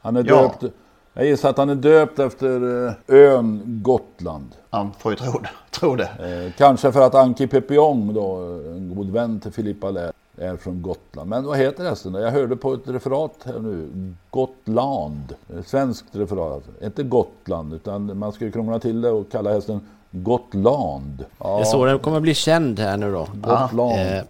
[0.00, 0.42] Han är Ja.
[0.42, 0.74] döpt,
[1.14, 4.48] jag gissar att han är döpt efter eh, ön Gotland.
[4.70, 5.50] Man får ju tro det.
[5.70, 6.44] Tro det.
[6.46, 8.36] Eh, kanske för att Anki Pepiong då,
[8.66, 11.30] en god vän till Filippa Lär, är från Gotland.
[11.30, 12.20] Men vad heter hästen då?
[12.20, 13.88] Jag hörde på ett referat här nu.
[14.30, 15.34] Gotland.
[15.56, 16.52] Eh, Svenskt referat.
[16.52, 16.84] alltså.
[16.84, 21.24] Inte Gotland utan man ska ju krångla till det och kalla hästen Gotland.
[21.38, 23.26] Ja, Det är så den kommer bli känd här nu då.
[23.34, 23.92] Gotland.
[23.92, 24.22] Eh,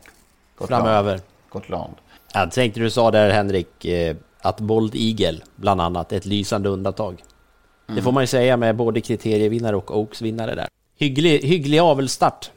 [0.61, 1.21] framöver.
[1.49, 1.95] Gotland.
[2.35, 6.69] Jag tänkte du sa där Henrik, eh, att Bold Eagle bland annat är ett lysande
[6.69, 7.23] undantag.
[7.87, 10.69] Det får man ju säga med både kriterievinnare och Oaks-vinnare där.
[10.99, 12.51] Hygglig, hygglig avelsstart.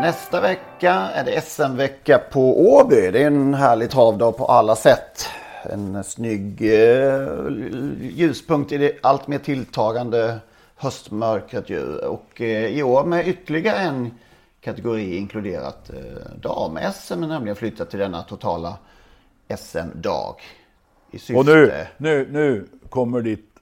[0.00, 3.10] Nästa vecka är det SM-vecka på Åby.
[3.10, 5.28] Det är en härlig travdag på alla sätt.
[5.70, 7.48] En snygg eh,
[8.00, 10.38] ljuspunkt i det allt mer tilltagande
[10.76, 11.98] höstmörkret ju.
[11.98, 14.10] Och eh, i år med ytterligare en
[14.60, 15.90] kategori inkluderat.
[15.90, 18.78] Eh, Dam-SM nämligen flyttat till denna totala
[19.58, 20.36] SM-dag.
[21.10, 21.38] I syfte...
[21.38, 23.54] Och nu, nu, nu kommer ditt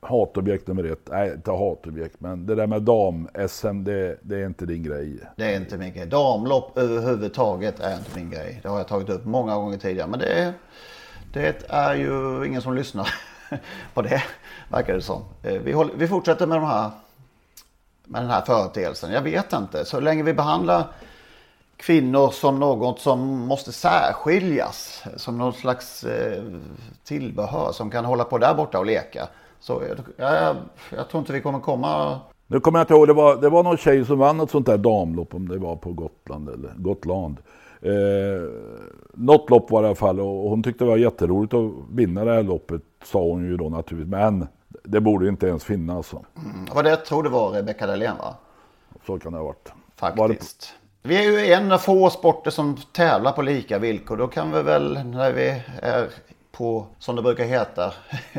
[0.00, 1.08] hatobjekt nummer ett.
[1.10, 5.18] Nej, inte hatobjekt, men det där med dam-SM, det, det är inte din grej.
[5.36, 6.06] Det är inte min grej.
[6.06, 8.60] Damlopp överhuvudtaget är inte min grej.
[8.62, 10.08] Det har jag tagit upp många gånger tidigare.
[10.08, 10.52] Men det är,
[11.32, 13.14] det är ju ingen som lyssnar
[13.94, 14.22] på det,
[14.68, 15.24] verkar det som.
[15.42, 16.90] Eh, vi, håller, vi fortsätter med, de här,
[18.04, 19.12] med den här företeelsen.
[19.12, 19.84] Jag vet inte.
[19.84, 20.84] Så länge vi behandlar
[21.76, 25.04] kvinnor som något som måste särskiljas.
[25.16, 26.42] Som någon slags eh,
[27.04, 29.28] tillbehör som kan hålla på där borta och leka.
[29.60, 29.98] Så jag,
[30.32, 30.56] jag,
[30.96, 33.62] jag tror inte vi kommer komma Nu kommer jag inte ihåg, det var, det var
[33.62, 37.36] någon tjej som vann ett sånt där damlopp, om det var på Gotland eller Gotland.
[37.82, 38.42] Eh,
[39.14, 42.24] något lopp var det i alla fall och hon tyckte det var jätteroligt att vinna
[42.24, 44.10] det här loppet, sa hon ju då naturligtvis.
[44.10, 44.46] Men
[44.84, 46.06] det borde inte ens finnas.
[46.06, 46.24] Så,
[46.74, 48.34] Vad det tror det var Rebecca Dahlén va?
[49.06, 49.72] så kan det ha varit.
[49.96, 50.74] Faktiskt.
[51.02, 54.16] Vi är ju en av få sporter som tävlar på lika villkor.
[54.16, 56.08] Då kan vi väl när vi är
[56.52, 57.92] på, som det brukar heta,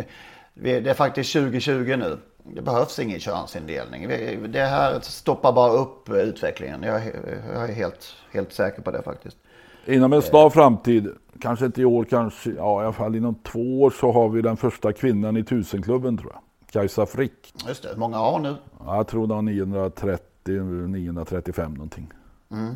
[0.54, 2.18] det är faktiskt 2020 nu.
[2.56, 4.08] Det behövs ingen könsindelning.
[4.52, 6.84] Det här stoppar bara upp utvecklingen.
[6.84, 9.38] Jag är, jag är helt, helt säker på det faktiskt.
[9.86, 13.82] Inom en snar framtid, kanske inte i år, kanske ja, i alla fall inom två
[13.82, 16.42] år så har vi den första kvinnan i tusenklubben tror jag.
[16.72, 17.54] Kajsa Frick.
[17.68, 18.56] Just det, många har nu.
[18.86, 22.12] Ja, Jag tror det var 930, 935 någonting.
[22.52, 22.76] Mm.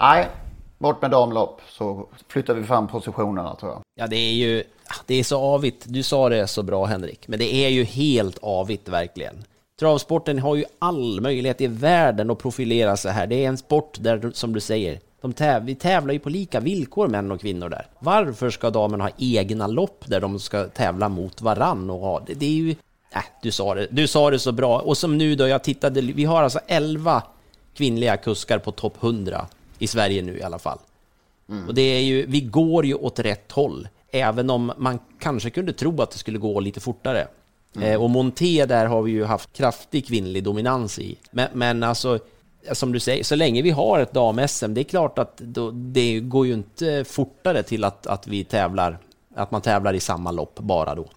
[0.00, 0.28] Nej,
[0.78, 3.83] bort med damlopp så flyttar vi fram positionerna tror jag.
[3.94, 4.64] Ja, det är ju
[5.06, 5.84] det är så avigt.
[5.88, 9.44] Du sa det så bra Henrik, men det är ju helt avigt verkligen.
[9.80, 13.26] Travsporten har ju all möjlighet i världen att profilera sig här.
[13.26, 16.60] Det är en sport där, som du säger, de täv vi tävlar ju på lika
[16.60, 17.86] villkor män och kvinnor där.
[17.98, 22.34] Varför ska damerna ha egna lopp där de ska tävla mot varann och ha det?
[22.34, 22.70] Det är ju...
[23.14, 23.86] Äh, du sa det.
[23.90, 24.80] Du sa det så bra.
[24.80, 27.22] Och som nu då, jag tittade, vi har alltså 11
[27.74, 29.46] kvinnliga kuskar på topp 100
[29.78, 30.78] i Sverige nu i alla fall.
[31.68, 35.72] Och det är ju, vi går ju åt rätt håll, även om man kanske kunde
[35.72, 37.28] tro att det skulle gå lite fortare.
[37.80, 41.18] Eh, och Monté där har vi ju haft kraftig kvinnlig dominans i.
[41.30, 42.18] Men, men alltså,
[42.72, 46.20] som du säger, så länge vi har ett dam-SM, det är klart att då, det
[46.20, 48.98] går ju inte fortare till att, att vi tävlar,
[49.34, 51.08] att man tävlar i samma lopp bara då.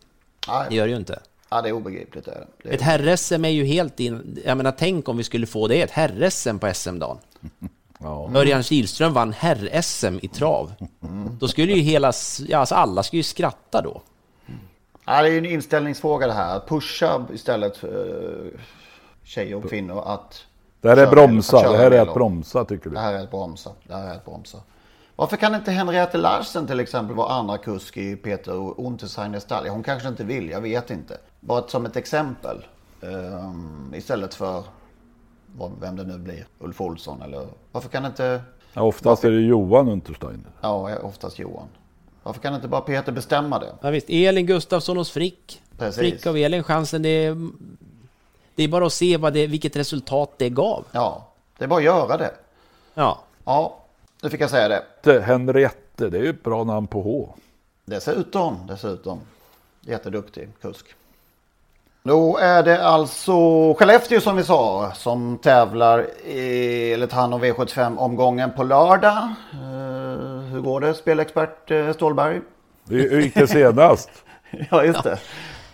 [0.48, 0.66] Nej.
[0.70, 1.20] Det gör det ju inte.
[1.50, 2.26] Ja, det är obegripligt.
[2.26, 2.48] Det är det.
[2.64, 4.40] det är Ett herr-SM är ju helt in...
[4.46, 7.18] Jag menar, tänk om vi skulle få det, ett herr-SM på SM-dagen.
[7.98, 8.30] Ja.
[8.36, 10.74] Örjan Kihlström vann herr-SM i trav.
[11.40, 12.14] Då skulle ju hela...
[12.48, 14.02] Ja, alltså alla skulle ju skratta då.
[15.06, 16.56] Ja, det är ju en inställningsfråga det här.
[16.56, 18.60] Att pusha istället för eh,
[19.24, 20.46] tjejer och kvinnor att...
[20.82, 22.96] Det här är bromsa, det här är att bromsa tycker du?
[22.96, 23.72] Det här är att bromsa.
[23.84, 24.58] Det här är att bromsa.
[25.16, 29.68] Varför kan inte Henriette Larsen till exempel vara andra kusk i Peter Untersteiner stall?
[29.68, 31.18] Hon kanske inte vill, jag vet inte.
[31.40, 32.66] Bara som ett exempel.
[33.02, 34.64] Ehm, istället för
[35.80, 38.42] vem det nu blir, Ulf Olsson eller varför kan inte,
[38.74, 40.52] Ja, oftast är det Johan Untersteiner.
[40.62, 41.68] ja oftast Johan.
[42.24, 43.74] Varför kan inte bara Peter bestämma det?
[43.82, 45.62] Ja, visst, Elin Gustafsson hos Frick.
[45.78, 46.00] Precis.
[46.00, 47.02] Frick av Elin chansen.
[47.02, 47.50] Det är,
[48.56, 50.86] det är bara att se vad det, vilket resultat det gav.
[50.92, 51.28] Ja,
[51.58, 52.32] det är bara att göra det.
[52.94, 53.20] Ja.
[53.46, 53.78] Ja,
[54.24, 54.84] nu fick jag säga det.
[55.04, 57.30] Det- Henriette, det är ju ett bra namn på H.
[57.86, 59.20] Dessutom, dessutom.
[59.82, 60.86] Jätteduktig kusk.
[62.08, 63.34] Då är det alltså
[63.74, 69.34] Skellefteå som vi sa som tävlar i, eller tar hand om V75 omgången på lördag.
[69.54, 72.42] Eh, hur går det spelexpert eh, Stålberg?
[72.90, 74.10] Hur hur gick det senast?
[74.72, 75.20] ja just det.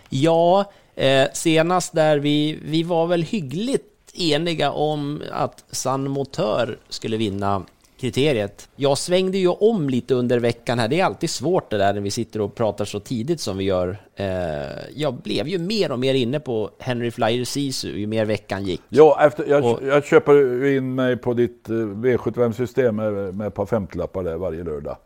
[0.09, 7.17] Ja, eh, senast där vi, vi var väl hyggligt eniga om att San Motör skulle
[7.17, 7.63] vinna
[8.03, 8.69] kriteriet.
[8.75, 10.87] Jag svängde ju om lite under veckan här.
[10.87, 13.63] Det är alltid svårt det där när vi sitter och pratar så tidigt som vi
[13.63, 13.97] gör.
[14.15, 14.25] Eh,
[14.95, 18.81] jag blev ju mer och mer inne på Henry Flyer Sisu ju mer veckan gick.
[18.89, 23.53] Ja, efter, jag, Och- jag köper in mig på ditt eh, V75-system med, med ett
[23.55, 24.97] par femtelappar där varje lördag.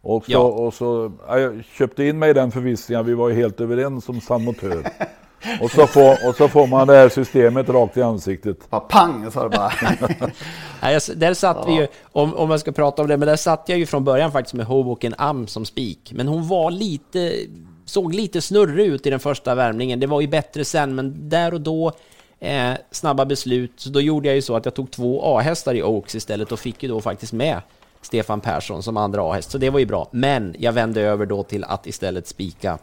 [0.00, 0.38] Och så, Ja.
[0.42, 4.08] och så ja, jag köpte in mig i den förvissningen, vi var ju helt överens
[4.08, 4.86] om San Motör.
[5.60, 8.70] och, så får, och så får man det här systemet rakt i ansiktet.
[8.70, 9.72] Bara pang så det bara.
[10.82, 13.64] Nej, där satt vi ju, om, om jag ska prata om det, men där satt
[13.66, 16.12] jag ju från början faktiskt med Hoboken Am som spik.
[16.14, 17.32] Men hon var lite,
[17.84, 20.00] såg lite snurrig ut i den första värmningen.
[20.00, 21.92] Det var ju bättre sen, men där och då,
[22.40, 23.72] eh, snabba beslut.
[23.76, 26.58] Så då gjorde jag ju så att jag tog två A-hästar i Oaks istället och
[26.58, 27.60] fick ju då faktiskt med
[28.02, 29.50] Stefan Persson som andra A-häst.
[29.50, 30.08] Så det var ju bra.
[30.10, 32.78] Men jag vände över då till att istället spika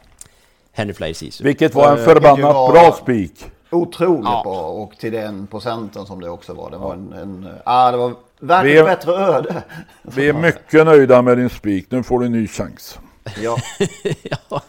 [0.71, 1.43] Henry Flyer Sisu.
[1.43, 3.45] Vilket var en Eh, förbannat var- bra spik.
[3.69, 4.41] Otroligt Ja.
[4.43, 6.71] bra och till den procenten som det också var.
[6.71, 9.63] Det var en, en ah, det var världens är- bättre öde.
[10.01, 12.99] Vi är mycket nöjda med din spik, nu får du en ny chans.
[13.41, 13.57] Ja,
[14.49, 14.61] ja,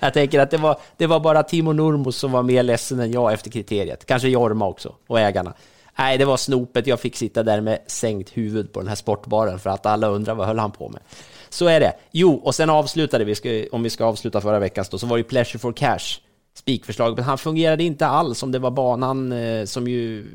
[0.00, 3.12] jag tänker att det var, det var bara Timo Nurmos som var mer ledsen än
[3.12, 4.06] jag efter kriteriet.
[4.06, 5.52] Kanske Jorma också, och ägarna.
[5.98, 6.86] Nej, det var snopet.
[6.86, 10.34] Jag fick sitta där med sänkt huvud på den här sportbaren för att alla undrar
[10.34, 11.00] vad höll han på med.
[11.48, 11.92] Så är det.
[12.10, 15.24] Jo, och sen avslutade vi, om vi ska avsluta förra veckans då, så var det
[15.24, 16.20] Pleasure for Cash
[16.58, 20.26] spikförslag, men han fungerade inte alls om det var banan eh, som ju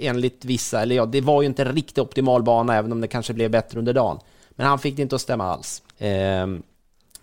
[0.00, 3.08] enligt vissa, eller ja, det var ju inte en riktigt optimal bana, även om det
[3.08, 4.18] kanske blev bättre under dagen.
[4.50, 5.82] Men han fick det inte att stämma alls.
[5.98, 6.62] Ehm,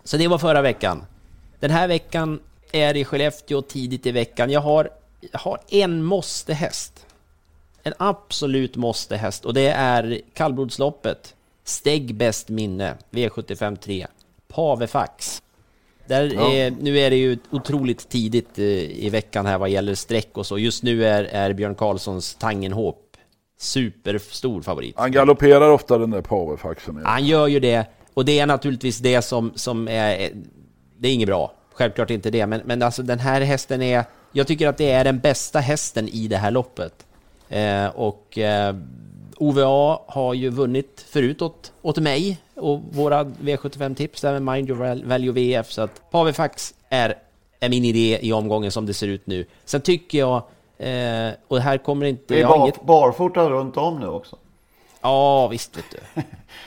[0.03, 1.05] så det var förra veckan.
[1.59, 2.39] Den här veckan
[2.71, 4.51] är i Skellefteå tidigt i veckan.
[4.51, 4.89] Jag har,
[5.31, 7.05] jag har en måste-häst.
[7.83, 11.35] En absolut måste-häst och det är kallblodsloppet.
[11.69, 14.07] Steg bäst minne, V75 3.
[14.47, 15.41] Pavefax.
[16.07, 16.51] Där Ja.
[16.53, 18.65] är, nu är det ju otroligt tidigt eh,
[19.05, 20.57] i veckan här vad gäller streck och så.
[20.57, 23.05] Just nu är, är Björn Karlssons Tangenhop
[23.59, 24.95] superstor favorit.
[24.97, 27.01] Han galopperar ofta den där powerfaxen.
[27.05, 30.31] Han gör ju det, och det är naturligtvis det som, som är...
[30.97, 34.03] Det är inget bra, självklart inte det, men, men alltså den här hästen är...
[34.31, 37.05] Jag tycker att det är den bästa hästen i det här loppet.
[37.49, 38.75] Eh, och eh,
[39.39, 44.79] OVA har ju vunnit förut åt, åt mig och våra V75-tips där med Mind Your
[44.79, 47.15] Val- Value VF, så att Pavefax är
[47.59, 49.45] är min idé i omgången som det ser ut nu.
[49.65, 50.35] Sen tycker jag,
[50.77, 52.23] eh, och här kommer inte...
[52.33, 54.35] Det är bar, inget- barfota runt om nu också.
[55.01, 55.97] Ja, visst vet du.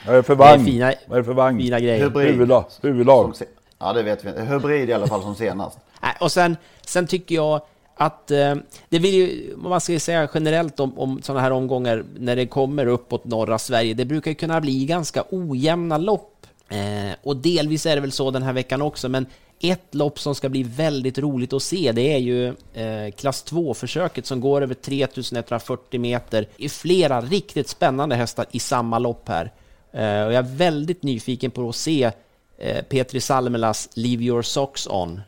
[0.07, 0.65] Vad är det för Det är vagn?
[0.65, 1.59] fina- Vad är det för vagn?
[1.61, 2.05] fina grejer.
[2.05, 2.27] Hybrid.
[2.27, 2.65] Huvudlag.
[2.83, 3.37] Huvudlag.
[3.37, 3.47] Som
[3.79, 4.43] Ja, det vet vi inte.
[4.43, 5.79] Hybrid i alla fall som senast.
[6.21, 6.57] Och sen,
[6.87, 7.61] sen tycker jag
[8.07, 8.55] att eh,
[8.89, 12.47] det vill ju, vad man ska säga generellt om, om sådana här omgångar när det
[12.47, 16.47] kommer uppåt norra Sverige, det brukar ju kunna bli ganska ojämna lopp.
[16.69, 19.27] Eh, och delvis är det väl så den här veckan också, men
[19.61, 24.27] ett lopp som ska bli väldigt roligt att se, det är ju eh, klass 2-försöket
[24.27, 29.53] som går över 3140 meter i flera riktigt spännande hästar i samma lopp här.
[29.93, 32.11] Eh, och jag är väldigt nyfiken på att se
[32.59, 35.21] eh, Petri Salmelas Leave Your Socks On.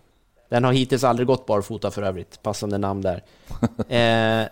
[0.55, 3.23] Den har hittills aldrig gått barfota för övrigt, passande namn där.
[3.89, 4.49] Eh,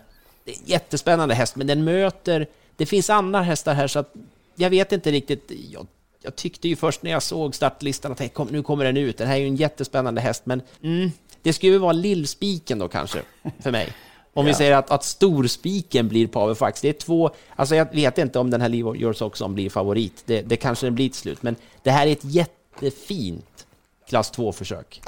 [0.65, 2.47] jättespännande häst, men den möter...
[2.75, 4.13] Det finns andra hästar här, så att
[4.55, 5.51] jag vet inte riktigt.
[5.71, 5.87] Jag,
[6.21, 9.17] jag tyckte ju först när jag såg startlistan att "Hej, kom, nu kommer den ut.
[9.17, 12.87] Den här är ju en jättespännande häst, men mm, det skulle ju vara lillspiken då
[12.87, 13.19] kanske,
[13.59, 13.87] för mig.
[14.33, 14.57] Om vi Ja.
[14.57, 16.81] säger att, att storspiken blir Pavel Fax.
[16.81, 17.31] Det är två...
[17.55, 20.23] Alltså jag vet inte om den här Leave Yours också blir favorit.
[20.25, 23.65] Det, det kanske den blir till slut, men det här är ett jättefint
[24.09, 25.01] klass 2-försök.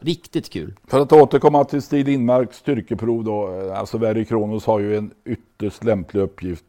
[0.00, 0.74] Riktigt kul.
[0.88, 3.60] För att återkomma till Stig Lindmarks styrkeprov då.
[3.68, 6.64] eh, Alltså Verry Kronos har ju en ytterst lämplig uppgift.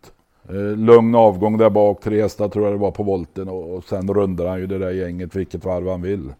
[0.50, 3.84] Eh, Lugn avgång där bak, tre hästar tror jag det var på volten och, och
[3.84, 6.34] sen rundar han ju det där gänget vilket varv han vill.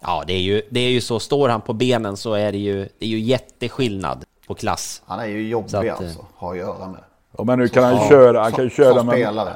[0.00, 1.20] Ja, det är, ju, det är ju så.
[1.20, 5.02] Står han på benen så är det ju, det är ju jätteskillnad på klass.
[5.06, 6.26] Han är ju jobbig att, eh, alltså.
[6.34, 7.00] Har att göra med.
[7.38, 9.52] Ja, men nu kan han köra, han kan köra med, spelare.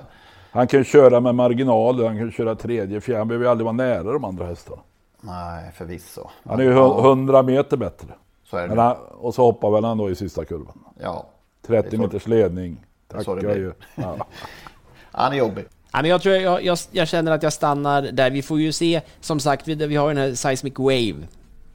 [0.50, 3.72] han kan köra med marginaler, han kan köra tredje, fjärde, han behöver ju aldrig vara
[3.76, 4.82] nära de andra hästarna.
[5.20, 6.28] Nej, förvisso.
[6.44, 8.08] Han är ju Ja, 100 meter bättre.
[8.50, 8.68] Så är det.
[8.68, 10.78] Men han, och så hoppar väl han då i sista kurvan.
[11.02, 11.26] Ja.
[11.66, 12.84] 30 Det är så- meters ledning.
[13.08, 13.72] Tackar ju.
[13.94, 14.16] Ja.
[15.12, 15.64] Han är jobbig.
[15.92, 18.30] Ja, men jag, tror jag, jag, jag känner att jag stannar där.
[18.30, 21.14] Vi får ju se, som sagt, vi, vi har ju den här Seismic Wave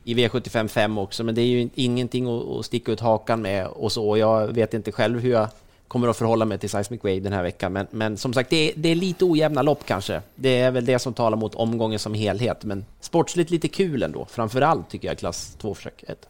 [0.03, 3.67] i V75 5 också, men det är ju ingenting att, att sticka ut hakan med
[3.67, 4.17] och så.
[4.17, 5.47] Jag vet inte själv hur jag
[5.93, 8.69] kommer att förhålla mig till Seismic Wave den här veckan, men, men som sagt, det
[8.69, 10.21] är, det är lite ojämna lopp kanske.
[10.35, 14.25] Det är väl det som talar mot omgången som helhet, men sportsligt lite kul ändå.
[14.29, 16.27] Framför allt tycker jag klass 2-försöket.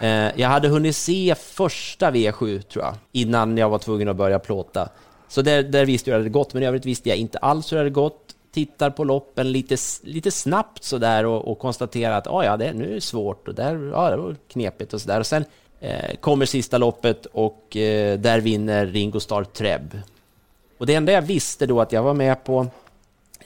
[0.00, 4.38] Eh, jag hade hunnit se första V7 tror jag, innan jag var tvungen att börja
[4.38, 4.88] plåta.
[5.28, 7.38] Så där, där visste jag hur det hade gått, men i övrigt visste jag inte
[7.38, 8.31] alls hur det hade gått.
[8.52, 12.90] Tittar på loppen lite, lite snabbt sådär och, och konstaterar att ah, ja, det, nu
[12.90, 15.20] är det svårt och där, ja, det var knepigt och sådär.
[15.20, 15.44] Och sen
[15.80, 19.98] eh, kommer sista loppet och eh, där vinner Ringo Starr Treb.
[20.78, 22.66] Och det enda jag visste då att jag var med på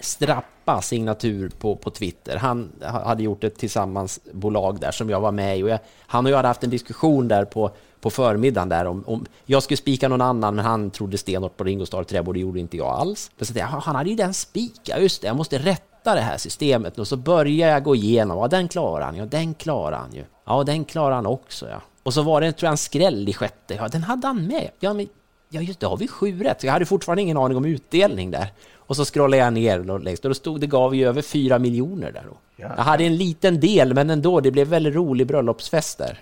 [0.01, 2.37] Strappa signatur på, på Twitter.
[2.37, 5.63] Han hade gjort ett tillsammansbolag där som jag var med i.
[5.63, 7.71] Och jag, han och jag hade haft en diskussion där på,
[8.01, 11.65] på förmiddagen där om, om jag skulle spika någon annan men han trodde stenhårt på
[11.65, 13.31] Ringo Starr Träb och det gjorde inte jag alls.
[13.39, 16.21] Så tänkte jag, "Jaha, han hade ju den spika, just det, jag måste rätta det
[16.21, 16.99] här systemet.
[16.99, 20.25] Och så börjar jag gå igenom, ja den klarar han ja den klarar han ju.
[20.47, 21.83] Ja den klarar han också ja.
[22.03, 24.71] Och så var det tror jag, en skräll i sjätte, ja den hade han med.
[24.81, 25.09] Ja men
[25.49, 26.61] Ja just det, har vi sju rätt?
[26.61, 28.53] Så jag hade fortfarande ingen aning om utdelning där.
[28.77, 31.59] Och så scrollade jag ner och längst och då stod det gav ju över fyra
[31.59, 32.37] miljoner där då.
[32.57, 36.21] Jag hade en liten del men ändå, det blev väldigt rolig bröllopsfest där.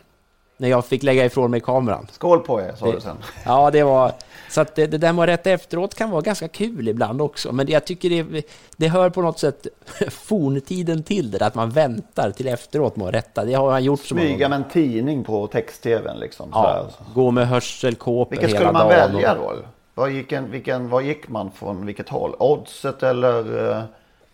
[0.57, 2.07] När jag fick lägga ifrån mig kameran.
[2.13, 3.17] Skål på er, sa Det- du sen.
[3.45, 4.13] Ja, det var...
[4.51, 7.53] Så att det, det där med att rätta efteråt kan vara ganska kul ibland också.
[7.53, 8.47] Men jag tycker det,
[8.77, 9.67] det hör på något sätt
[10.11, 13.45] forntiden till det, att man väntar till efteråt med att rätta.
[13.45, 16.49] Det har han gjort så Smyga med en tidning på text-tvn liksom.
[16.53, 19.13] Ja, gå med hörselkåpor Vilket hela skulle man dagen.
[19.13, 19.55] välja då?
[19.95, 22.35] Vad gick, en, vilken, vad gick man från vilket håll?
[22.39, 23.83] Oddset eller, eh,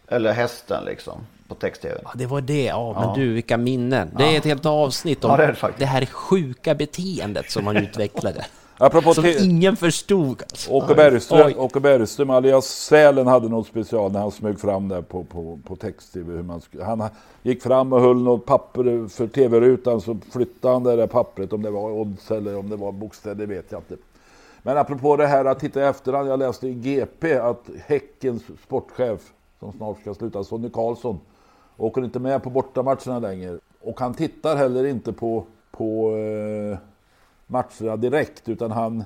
[0.08, 1.26] eller hästen liksom?
[1.51, 2.01] På text-tv.
[2.05, 2.64] Ja, det var det.
[2.64, 3.14] Ja, men Ja.
[3.16, 4.11] du, vilka minnen.
[4.18, 7.76] Det är ett helt avsnitt om Ja, det det, det här sjuka beteendet som man
[7.76, 8.46] utvecklade.
[8.78, 10.42] Apropå som ingen förstod.
[10.42, 10.70] Alltså.
[10.70, 11.53] Åke Bergström.
[11.57, 15.76] Åke Bergström alias Sälen hade något special när han smög fram där på, på, på
[15.76, 16.44] text-tv.
[16.82, 17.03] Han
[17.42, 21.53] gick fram och höll något papper för tv-rutan så flyttade han det där pappret.
[21.53, 23.96] Om det var odds eller om det var bokstäver, det vet jag inte.
[24.62, 26.28] Men apropå det här att titta i efterhand.
[26.28, 29.20] Jag läste i GP att Häckens sportchef
[29.61, 31.20] som snart ska sluta, Sonny Karlsson,
[31.80, 33.58] åker inte med på bortamatcherna längre.
[33.80, 36.78] Och han tittar heller inte på, på eh,
[37.46, 39.04] matcherna direkt utan han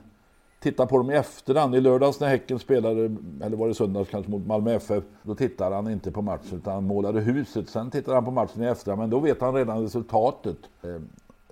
[0.61, 1.75] tittar på dem i efterhand.
[1.75, 5.71] I lördags när Häcken spelade, eller var det söndags kanske mot Malmö FF, då tittar
[5.73, 7.69] han inte på matchen utan han målade huset.
[7.69, 10.57] Sen tittar han på matchen i efterhand, men då vet han redan resultatet.
[10.83, 11.01] Eh,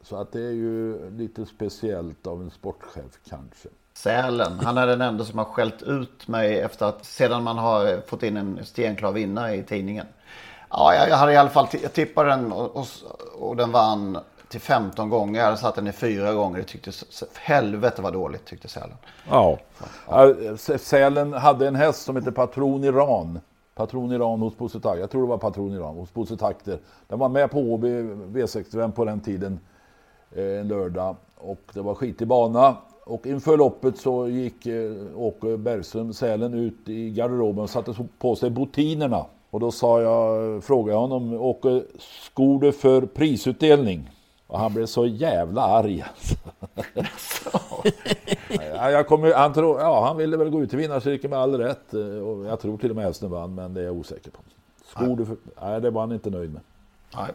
[0.02, 3.68] Så att det är ju lite speciellt av en sportchef kanske.
[3.94, 8.00] Sälen, han är den enda som har skällt ut mig efter att sedan man har
[8.06, 10.06] fått in en stenklar vinnare i tidningen.
[10.72, 12.86] Ja, jag, jag hade i alla fall, jag tippade den och, och,
[13.38, 14.18] och den vann
[14.48, 15.38] till 15 gånger.
[15.40, 16.58] Jag hade satt den i fyra gånger.
[16.58, 18.96] Det tycktes, helvete vad dåligt tyckte Sälen.
[19.30, 19.58] Ja.
[20.08, 20.34] Ja,
[20.78, 23.40] Sälen hade en häst som hette Patron Iran.
[23.74, 25.00] Patron Iran hos Bosse Takter.
[25.00, 26.78] Jag tror det var Patron Iran hos Bosse Takter.
[27.08, 29.60] Den var med på Åby V65 på den tiden.
[30.36, 31.16] eh, En lördag.
[31.38, 32.76] Och det var skitig bana.
[33.04, 38.36] Och inför loppet så gick eh, Åke Bergström, Sälen, ut i garderoben och satte på
[38.36, 39.24] sig botinerna.
[39.53, 44.11] Och då sa jag, frågade jag honom, Åke, skor du för prisutdelning?
[44.46, 46.05] Och han blev så jävla arg.
[48.74, 51.59] Ja, jag kommer, han, tror, ja, han ville väl gå ut i vinnarcirkeln med all
[51.59, 51.94] rätt.
[51.94, 54.38] eh, Och jag tror till och med hästen vann, men det är jag osäker på.
[54.84, 56.61] Skor du för, nej, det var han inte nöjd med.
[57.16, 57.30] Nej.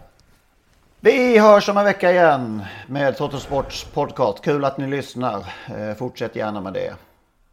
[0.99, 4.41] Vi hörs om en vecka igen med Toto Sports podcast.
[4.43, 5.35] Kul att ni lyssnar.
[5.77, 6.93] Eh, Fortsätt gärna med det.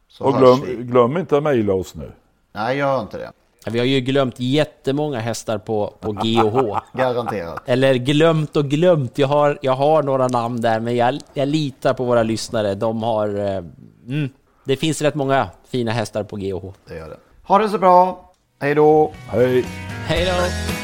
[0.09, 2.13] Så och glöm, glöm inte att mejla oss nu.
[2.53, 3.33] Nej, gör inte det.
[3.71, 6.79] Vi har ju glömt jättemånga hästar på, på G och H.
[6.93, 7.63] Garanterat.
[7.67, 9.19] Eller glömt och glömt.
[9.19, 12.75] Jag har, jag har några namn där, men jag, jag litar på våra lyssnare.
[12.75, 13.29] De har...
[13.57, 13.63] eh,
[14.09, 14.29] Mm,
[14.65, 16.73] det finns rätt många fina hästar på G och H.
[16.89, 17.17] Det gör det.
[17.43, 18.31] Ha det så bra.
[18.61, 19.13] Hej då.
[19.29, 19.65] Hej.
[20.07, 20.84] Hej då!